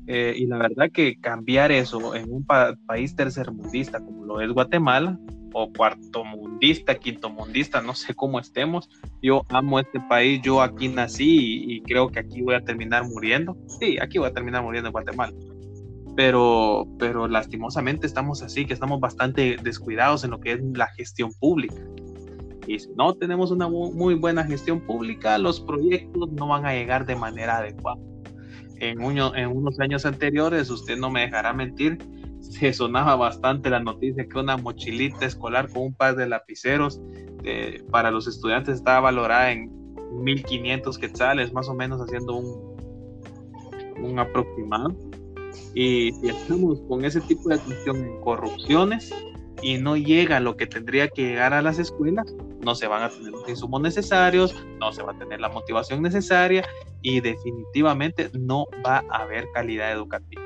Eh, 0.08 0.36
y 0.38 0.46
la 0.46 0.58
verdad 0.58 0.92
que 0.92 1.20
cambiar 1.20 1.72
eso 1.72 2.16
en 2.16 2.32
un 2.32 2.46
país 2.46 3.16
tercermundista 3.16 4.00
como 4.00 4.26
lo 4.26 4.42
es 4.42 4.52
Guatemala, 4.52 5.20
o 5.58 5.72
cuarto 5.72 6.26
mundista, 6.26 6.96
quinto 6.96 7.30
mundista, 7.30 7.82
no 7.82 7.96
sé 7.96 8.14
cómo 8.14 8.42
estemos. 8.42 8.90
Yo 9.22 9.46
amo 9.48 9.80
este 9.80 10.02
país, 10.02 10.42
yo 10.44 10.62
aquí 10.62 10.90
nací 10.90 11.64
y, 11.66 11.82
creo 11.82 12.10
que 12.10 12.20
aquí 12.20 12.42
voy 12.42 12.56
a 12.56 12.66
terminar 12.66 13.08
muriendo. 13.08 13.56
Sí, 13.80 13.98
aquí 14.02 14.18
voy 14.18 14.28
a 14.28 14.34
terminar 14.34 14.64
muriendo 14.64 14.90
en 14.90 14.92
Guatemala. 14.92 15.34
Pero, 16.18 16.86
pero 17.00 17.30
lastimosamente 17.30 18.06
estamos 18.06 18.42
así, 18.42 18.66
que 18.66 18.74
estamos 18.74 19.00
bastante 19.00 19.56
descuidados 19.64 20.26
en 20.26 20.32
lo 20.32 20.42
que 20.42 20.52
es 20.54 20.60
la 20.74 20.88
gestión 20.88 21.32
pública. 21.40 21.82
Y 22.68 22.78
si 22.78 22.90
no 22.98 23.14
tenemos 23.14 23.50
una 23.50 23.70
muy 23.70 24.16
buena 24.16 24.44
gestión 24.44 24.82
pública, 24.82 25.38
los 25.38 25.62
proyectos 25.62 26.34
no 26.34 26.48
van 26.48 26.66
a 26.66 26.74
llegar 26.74 27.06
de 27.06 27.16
manera 27.16 27.60
adecuada. 27.60 28.02
En, 28.80 29.02
en 29.02 29.48
unos 29.48 29.80
años 29.80 30.06
anteriores, 30.06 30.70
usted 30.70 30.98
no 30.98 31.10
me 31.10 31.22
dejará 31.22 31.54
mentir, 31.54 31.98
se 32.42 32.74
sonaba 32.74 33.16
bastante 33.16 33.70
la 33.70 33.80
noticia 33.80 34.28
que 34.28 34.38
una 34.38 34.58
mochilita 34.58 35.26
escolar 35.26 35.70
con 35.70 35.84
un 35.84 35.94
par 35.94 36.16
de 36.16 36.28
lapiceros 36.28 37.02
eh, 37.44 37.84
para 37.92 38.12
los 38.12 38.28
estudiantes 38.28 38.76
estaba 38.76 39.02
valorada 39.02 39.52
en 39.52 39.72
1500 40.24 40.98
quetzales, 40.98 41.54
más 41.54 41.68
o 41.68 41.74
menos 41.74 42.02
haciendo 42.02 42.36
un, 42.36 42.76
un 44.04 44.20
aproximado. 44.20 44.96
Y 45.74 46.12
si 46.14 46.30
estamos 46.30 46.82
con 46.88 47.04
ese 47.04 47.22
tipo 47.22 47.50
de 47.50 47.60
cuestión 47.60 48.22
corrupciones 48.22 49.14
y 49.62 49.78
no 49.78 49.98
llega 49.98 50.40
lo 50.40 50.56
que 50.56 50.68
tendría 50.68 51.08
que 51.08 51.24
llegar 51.24 51.54
a 51.54 51.62
las 51.62 51.80
escuelas, 51.80 52.34
no 52.62 52.76
se 52.76 52.88
van 52.88 53.04
a 53.04 53.10
tener 53.10 53.32
los 53.32 53.48
insumos 53.48 53.82
necesarios, 53.82 54.56
no 54.80 54.92
se 54.92 55.04
va 55.04 55.12
a 55.12 55.18
tener 55.18 55.40
la 55.40 55.50
motivación 55.50 56.02
necesaria 56.02 56.64
y 57.06 57.22
definitivamente 57.22 58.32
no 58.34 58.66
va 58.84 59.04
a 59.12 59.22
haber 59.22 59.48
calidad 59.54 59.92
educativa. 59.92 60.42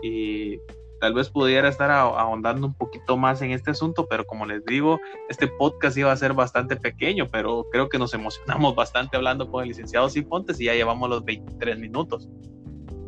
Y 0.00 0.60
tal 1.00 1.14
vez 1.14 1.30
pudiera 1.30 1.68
estar 1.68 1.90
ahondando 1.90 2.68
un 2.68 2.74
poquito 2.74 3.16
más 3.16 3.42
en 3.42 3.50
este 3.50 3.72
asunto, 3.72 4.06
pero 4.08 4.24
como 4.24 4.46
les 4.46 4.64
digo, 4.64 5.00
este 5.28 5.48
podcast 5.48 5.96
iba 5.98 6.12
a 6.12 6.16
ser 6.16 6.32
bastante 6.32 6.76
pequeño, 6.76 7.28
pero 7.28 7.66
creo 7.72 7.88
que 7.88 7.98
nos 7.98 8.14
emocionamos 8.14 8.76
bastante 8.76 9.16
hablando 9.16 9.50
con 9.50 9.62
el 9.62 9.70
licenciado 9.70 10.08
Cipontes 10.08 10.60
y 10.60 10.66
ya 10.66 10.74
llevamos 10.74 11.10
los 11.10 11.24
23 11.24 11.76
minutos. 11.80 12.28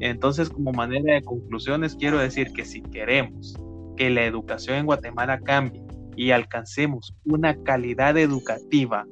Entonces, 0.00 0.50
como 0.50 0.72
manera 0.72 1.14
de 1.14 1.22
conclusiones, 1.22 1.94
quiero 1.94 2.18
decir 2.18 2.52
que 2.52 2.64
si 2.64 2.82
queremos 2.82 3.54
que 3.96 4.10
la 4.10 4.24
educación 4.24 4.78
en 4.78 4.86
Guatemala 4.86 5.38
cambie 5.38 5.84
y 6.16 6.32
alcancemos 6.32 7.14
una 7.24 7.62
calidad 7.62 8.18
educativa 8.18 9.06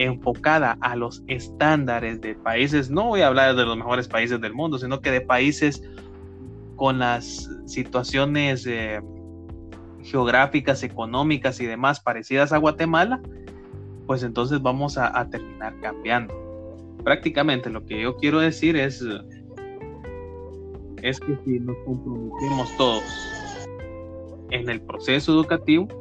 enfocada 0.00 0.78
a 0.80 0.96
los 0.96 1.22
estándares 1.26 2.22
de 2.22 2.34
países, 2.34 2.90
no 2.90 3.04
voy 3.04 3.20
a 3.20 3.26
hablar 3.26 3.54
de 3.54 3.66
los 3.66 3.76
mejores 3.76 4.08
países 4.08 4.40
del 4.40 4.54
mundo, 4.54 4.78
sino 4.78 5.00
que 5.00 5.10
de 5.10 5.20
países 5.20 5.82
con 6.76 6.98
las 6.98 7.50
situaciones 7.66 8.66
eh, 8.66 9.02
geográficas, 10.02 10.82
económicas 10.82 11.60
y 11.60 11.66
demás 11.66 12.00
parecidas 12.00 12.50
a 12.54 12.56
Guatemala, 12.56 13.20
pues 14.06 14.22
entonces 14.22 14.62
vamos 14.62 14.96
a, 14.96 15.28
terminar 15.28 15.78
cambiando. 15.80 16.34
Prácticamente 17.04 17.68
lo 17.68 17.84
que 17.84 18.00
yo 18.00 18.16
quiero 18.16 18.40
decir 18.40 18.76
es, 18.76 19.04
es 21.02 21.20
que 21.20 21.36
si 21.44 21.60
nos 21.60 21.76
comprometemos 21.84 22.74
todos 22.78 23.04
en 24.50 24.66
el 24.70 24.80
proceso 24.80 25.32
educativo, 25.32 25.99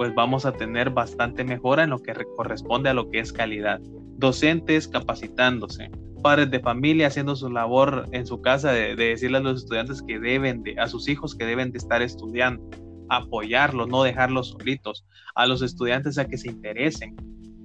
pues 0.00 0.14
vamos 0.14 0.46
a 0.46 0.52
tener 0.52 0.88
bastante 0.88 1.44
mejora 1.44 1.84
en 1.84 1.90
lo 1.90 1.98
que 1.98 2.14
corresponde 2.34 2.88
a 2.88 2.94
lo 2.94 3.10
que 3.10 3.18
es 3.18 3.34
calidad. 3.34 3.80
Docentes 4.16 4.88
capacitándose, 4.88 5.90
padres 6.22 6.50
de 6.50 6.58
familia 6.58 7.08
haciendo 7.08 7.36
su 7.36 7.50
labor 7.50 8.06
en 8.12 8.26
su 8.26 8.40
casa 8.40 8.72
de, 8.72 8.96
decirle 8.96 9.36
a 9.36 9.40
los 9.42 9.58
estudiantes 9.58 10.00
que 10.00 10.18
deben 10.18 10.62
de, 10.62 10.80
a 10.80 10.88
sus 10.88 11.06
hijos 11.06 11.34
que 11.34 11.44
deben 11.44 11.70
de 11.70 11.76
estar 11.76 12.00
estudiando, 12.00 12.66
apoyarlos, 13.10 13.88
no 13.88 14.02
dejarlos 14.02 14.52
solitos, 14.52 15.04
a 15.34 15.46
los 15.46 15.60
estudiantes 15.60 16.16
a 16.16 16.26
que 16.26 16.38
se 16.38 16.48
interesen, 16.48 17.14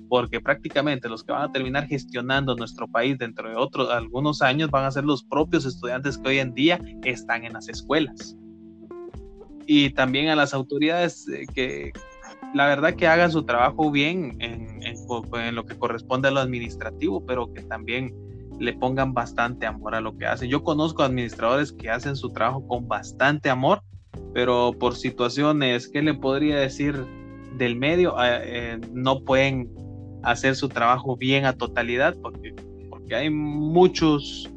porque 0.10 0.42
prácticamente 0.42 1.08
los 1.08 1.24
que 1.24 1.32
van 1.32 1.44
a 1.44 1.54
terminar 1.54 1.88
gestionando 1.88 2.54
nuestro 2.58 2.86
país 2.90 3.18
dentro 3.18 3.50
de 3.50 3.56
otros 3.56 3.90
algunos 3.90 4.42
años 4.42 4.70
van 4.70 4.84
a 4.84 4.92
ser 4.92 5.06
los 5.06 5.24
propios 5.24 5.66
estudiantes 5.66 6.18
que 6.18 6.28
hoy 6.28 6.40
en 6.40 6.54
día 6.54 6.82
están 7.06 7.46
en 7.46 7.54
las 7.54 7.70
escuelas. 7.70 8.36
Y 9.68 9.92
también 9.92 10.28
a 10.28 10.36
las 10.36 10.54
autoridades 10.54 11.28
eh, 11.30 11.46
que 11.56 11.94
la 12.56 12.68
verdad 12.68 12.96
que 12.96 13.06
hagan 13.06 13.34
su 13.34 13.44
trabajo 13.44 13.92
bien 13.92 14.38
en, 14.40 14.80
en, 14.82 15.56
lo 15.56 15.66
que 15.66 15.78
corresponde 15.78 16.30
a 16.30 16.32
lo 16.32 16.40
administrativo, 16.40 17.26
pero 17.26 17.52
que 17.54 17.62
también 17.62 18.16
le 18.62 18.72
pongan 18.72 19.14
bastante 19.14 19.66
amor 19.66 19.94
a 19.94 20.00
lo 20.00 20.18
que 20.18 20.26
hacen. 20.26 20.50
Yo 20.50 20.64
conozco 20.64 21.04
administradores 21.04 21.74
que 21.74 21.90
hacen 21.90 22.16
su 22.16 22.30
trabajo 22.30 22.66
con 22.66 22.88
bastante 22.88 23.50
amor, 23.50 23.82
pero 24.34 24.72
por 24.80 24.96
situaciones, 24.96 25.90
¿qué 25.90 26.02
le 26.02 26.14
podría 26.14 26.56
decir 26.56 27.06
del 27.58 27.76
medio? 27.76 28.18
Ah, 28.18 28.40
eh, 28.42 28.80
no 28.94 29.20
pueden 29.26 29.70
hacer 30.24 30.56
su 30.56 30.70
trabajo 30.70 31.18
bien 31.18 31.44
a 31.44 31.52
totalidad 31.52 32.16
porque, 32.22 32.56
porque 32.90 33.16
hay 33.16 33.30
muchos, 33.30 34.50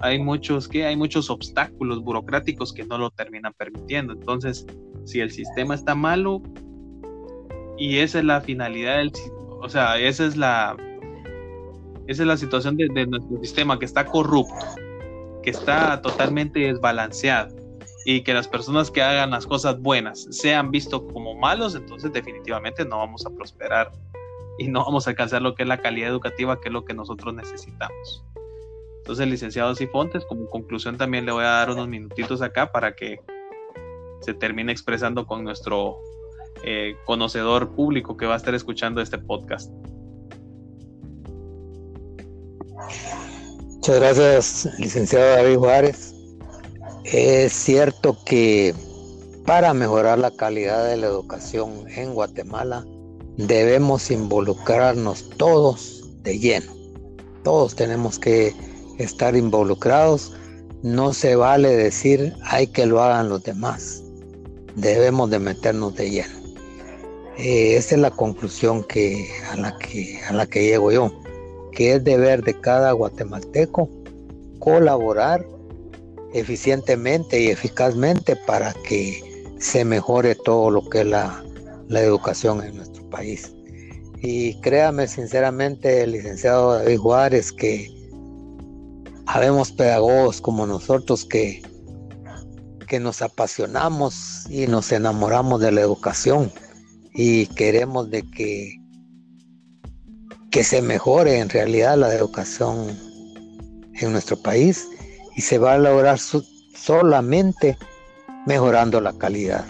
hay 0.00 0.22
muchos, 0.22 0.68
¿qué? 0.68 0.84
Hay 0.84 0.96
muchos 0.96 1.30
obstáculos 1.30 2.02
burocráticos 2.02 2.74
que 2.74 2.84
no 2.84 2.98
lo 2.98 3.08
terminan 3.08 3.54
permitiendo. 3.54 4.12
Entonces, 4.12 4.66
si 5.06 5.20
el 5.20 5.30
sistema 5.30 5.74
está 5.74 5.94
malo, 5.94 6.42
y 7.78 7.98
esa 7.98 8.18
es 8.18 8.24
la 8.24 8.40
finalidad 8.40 8.98
del, 8.98 9.12
o 9.60 9.68
sea, 9.68 9.98
esa 9.98 10.26
es 10.26 10.36
la, 10.36 10.76
esa 12.06 12.22
es 12.22 12.28
la 12.28 12.36
situación 12.36 12.76
de, 12.76 13.06
nuestro 13.06 13.38
sistema 13.40 13.78
que 13.78 13.84
está 13.84 14.06
corrupto, 14.06 14.54
que 15.42 15.50
está 15.50 16.00
totalmente 16.02 16.60
desbalanceado 16.60 17.54
y 18.04 18.22
que 18.22 18.32
las 18.32 18.46
personas 18.46 18.90
que 18.90 19.02
hagan 19.02 19.30
las 19.30 19.46
cosas 19.46 19.80
buenas 19.80 20.26
sean 20.30 20.70
vistos 20.70 21.02
como 21.12 21.34
malos, 21.34 21.74
entonces 21.74 22.12
definitivamente 22.12 22.84
no 22.84 22.98
vamos 22.98 23.26
a 23.26 23.30
prosperar 23.30 23.90
y 24.58 24.68
no 24.68 24.84
vamos 24.84 25.06
a 25.06 25.10
alcanzar 25.10 25.42
lo 25.42 25.54
que 25.54 25.64
es 25.64 25.68
la 25.68 25.82
calidad 25.82 26.08
educativa, 26.08 26.60
que 26.60 26.68
es 26.68 26.72
lo 26.72 26.84
que 26.84 26.94
nosotros 26.94 27.34
necesitamos. 27.34 28.24
Entonces, 28.98 29.28
licenciado 29.28 29.74
Sifontes, 29.74 30.24
como 30.24 30.48
conclusión 30.48 30.96
también 30.96 31.26
le 31.26 31.32
voy 31.32 31.44
a 31.44 31.48
dar 31.48 31.70
unos 31.70 31.86
minutitos 31.86 32.42
acá 32.42 32.72
para 32.72 32.96
que 32.96 33.20
se 34.20 34.34
termine 34.34 34.72
expresando 34.72 35.26
con 35.26 35.44
nuestro 35.44 36.00
eh, 36.66 36.96
conocedor 37.04 37.74
público 37.76 38.16
que 38.16 38.26
va 38.26 38.34
a 38.34 38.36
estar 38.36 38.54
escuchando 38.54 39.00
este 39.00 39.18
podcast. 39.18 39.70
Muchas 43.68 44.00
gracias, 44.00 44.68
licenciado 44.78 45.36
David 45.36 45.58
Juárez. 45.58 46.14
Es 47.04 47.52
cierto 47.52 48.18
que 48.26 48.74
para 49.44 49.72
mejorar 49.74 50.18
la 50.18 50.32
calidad 50.32 50.88
de 50.88 50.96
la 50.96 51.06
educación 51.06 51.84
en 51.88 52.14
Guatemala 52.14 52.84
debemos 53.36 54.10
involucrarnos 54.10 55.30
todos 55.36 56.02
de 56.24 56.40
lleno. 56.40 56.72
Todos 57.44 57.76
tenemos 57.76 58.18
que 58.18 58.52
estar 58.98 59.36
involucrados. 59.36 60.32
No 60.82 61.12
se 61.12 61.36
vale 61.36 61.76
decir 61.76 62.34
hay 62.42 62.66
que 62.66 62.86
lo 62.86 63.00
hagan 63.00 63.28
los 63.28 63.44
demás. 63.44 64.02
Debemos 64.74 65.30
de 65.30 65.38
meternos 65.38 65.94
de 65.94 66.10
lleno. 66.10 66.35
Eh, 67.38 67.76
esa 67.76 67.96
es 67.96 68.00
la 68.00 68.10
conclusión 68.10 68.82
que, 68.84 69.28
a, 69.50 69.56
la 69.56 69.76
que, 69.78 70.20
a 70.26 70.32
la 70.32 70.46
que 70.46 70.64
llego 70.64 70.90
yo, 70.90 71.12
que 71.72 71.94
es 71.94 72.04
deber 72.04 72.42
de 72.42 72.58
cada 72.58 72.92
guatemalteco 72.92 73.90
colaborar 74.58 75.46
eficientemente 76.32 77.40
y 77.40 77.48
eficazmente 77.48 78.36
para 78.36 78.72
que 78.72 79.54
se 79.58 79.84
mejore 79.84 80.34
todo 80.34 80.70
lo 80.70 80.88
que 80.88 81.00
es 81.00 81.06
la, 81.06 81.42
educación 81.90 82.64
en 82.64 82.76
nuestro 82.76 83.08
país. 83.10 83.52
Y 84.22 84.58
créame 84.60 85.06
sinceramente, 85.06 86.06
licenciado 86.06 86.72
David 86.72 86.98
Juárez, 86.98 87.52
que 87.52 87.90
habemos 89.26 89.70
pedagogos 89.72 90.40
como 90.40 90.66
nosotros 90.66 91.24
que, 91.26 91.62
que 92.88 92.98
nos 92.98 93.20
apasionamos 93.20 94.46
y 94.48 94.66
nos 94.66 94.90
enamoramos 94.90 95.60
de 95.60 95.70
la 95.70 95.82
educación 95.82 96.50
y 97.16 97.46
queremos 97.46 98.10
de 98.10 98.22
que, 98.30 98.78
que 100.50 100.62
se 100.62 100.82
mejore 100.82 101.38
en 101.38 101.48
realidad 101.48 101.96
la 101.96 102.14
educación 102.14 102.96
en 103.94 104.12
nuestro 104.12 104.36
país 104.36 104.86
y 105.34 105.40
se 105.40 105.58
va 105.58 105.74
a 105.74 105.78
lograr 105.78 106.18
solamente 106.18 107.76
mejorando 108.46 109.00
la 109.00 109.16
calidad. 109.16 109.64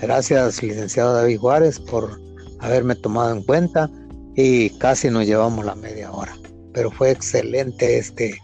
Gracias, 0.00 0.62
licenciado 0.62 1.14
David 1.14 1.38
Juárez, 1.38 1.78
por 1.78 2.20
haberme 2.58 2.96
tomado 2.96 3.32
en 3.32 3.42
cuenta 3.44 3.88
y 4.34 4.70
casi 4.78 5.10
nos 5.10 5.26
llevamos 5.26 5.64
la 5.64 5.76
media 5.76 6.10
hora. 6.10 6.36
Pero 6.74 6.90
fue 6.90 7.12
excelente 7.12 7.98
este 7.98 8.36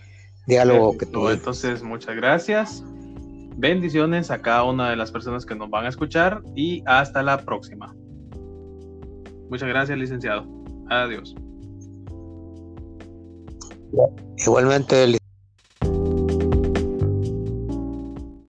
diálogo 0.47 0.97
que 0.97 1.07
tuve. 1.07 1.33
Entonces, 1.33 1.83
muchas 1.83 2.15
gracias. 2.15 2.85
Bendiciones 3.59 4.31
a 4.31 4.41
cada 4.41 4.63
una 4.63 4.89
de 4.89 4.95
las 4.95 5.11
personas 5.11 5.45
que 5.45 5.57
nos 5.57 5.69
van 5.69 5.85
a 5.85 5.89
escuchar 5.89 6.43
y 6.55 6.81
hasta 6.87 7.25
la 7.25 7.39
próxima. 7.39 7.93
Muchas 9.51 9.69
gracias, 9.69 9.99
licenciado. 9.99 10.47
Adiós. 10.89 11.35
Igualmente, 14.37 14.95
licenciado. 14.95 15.18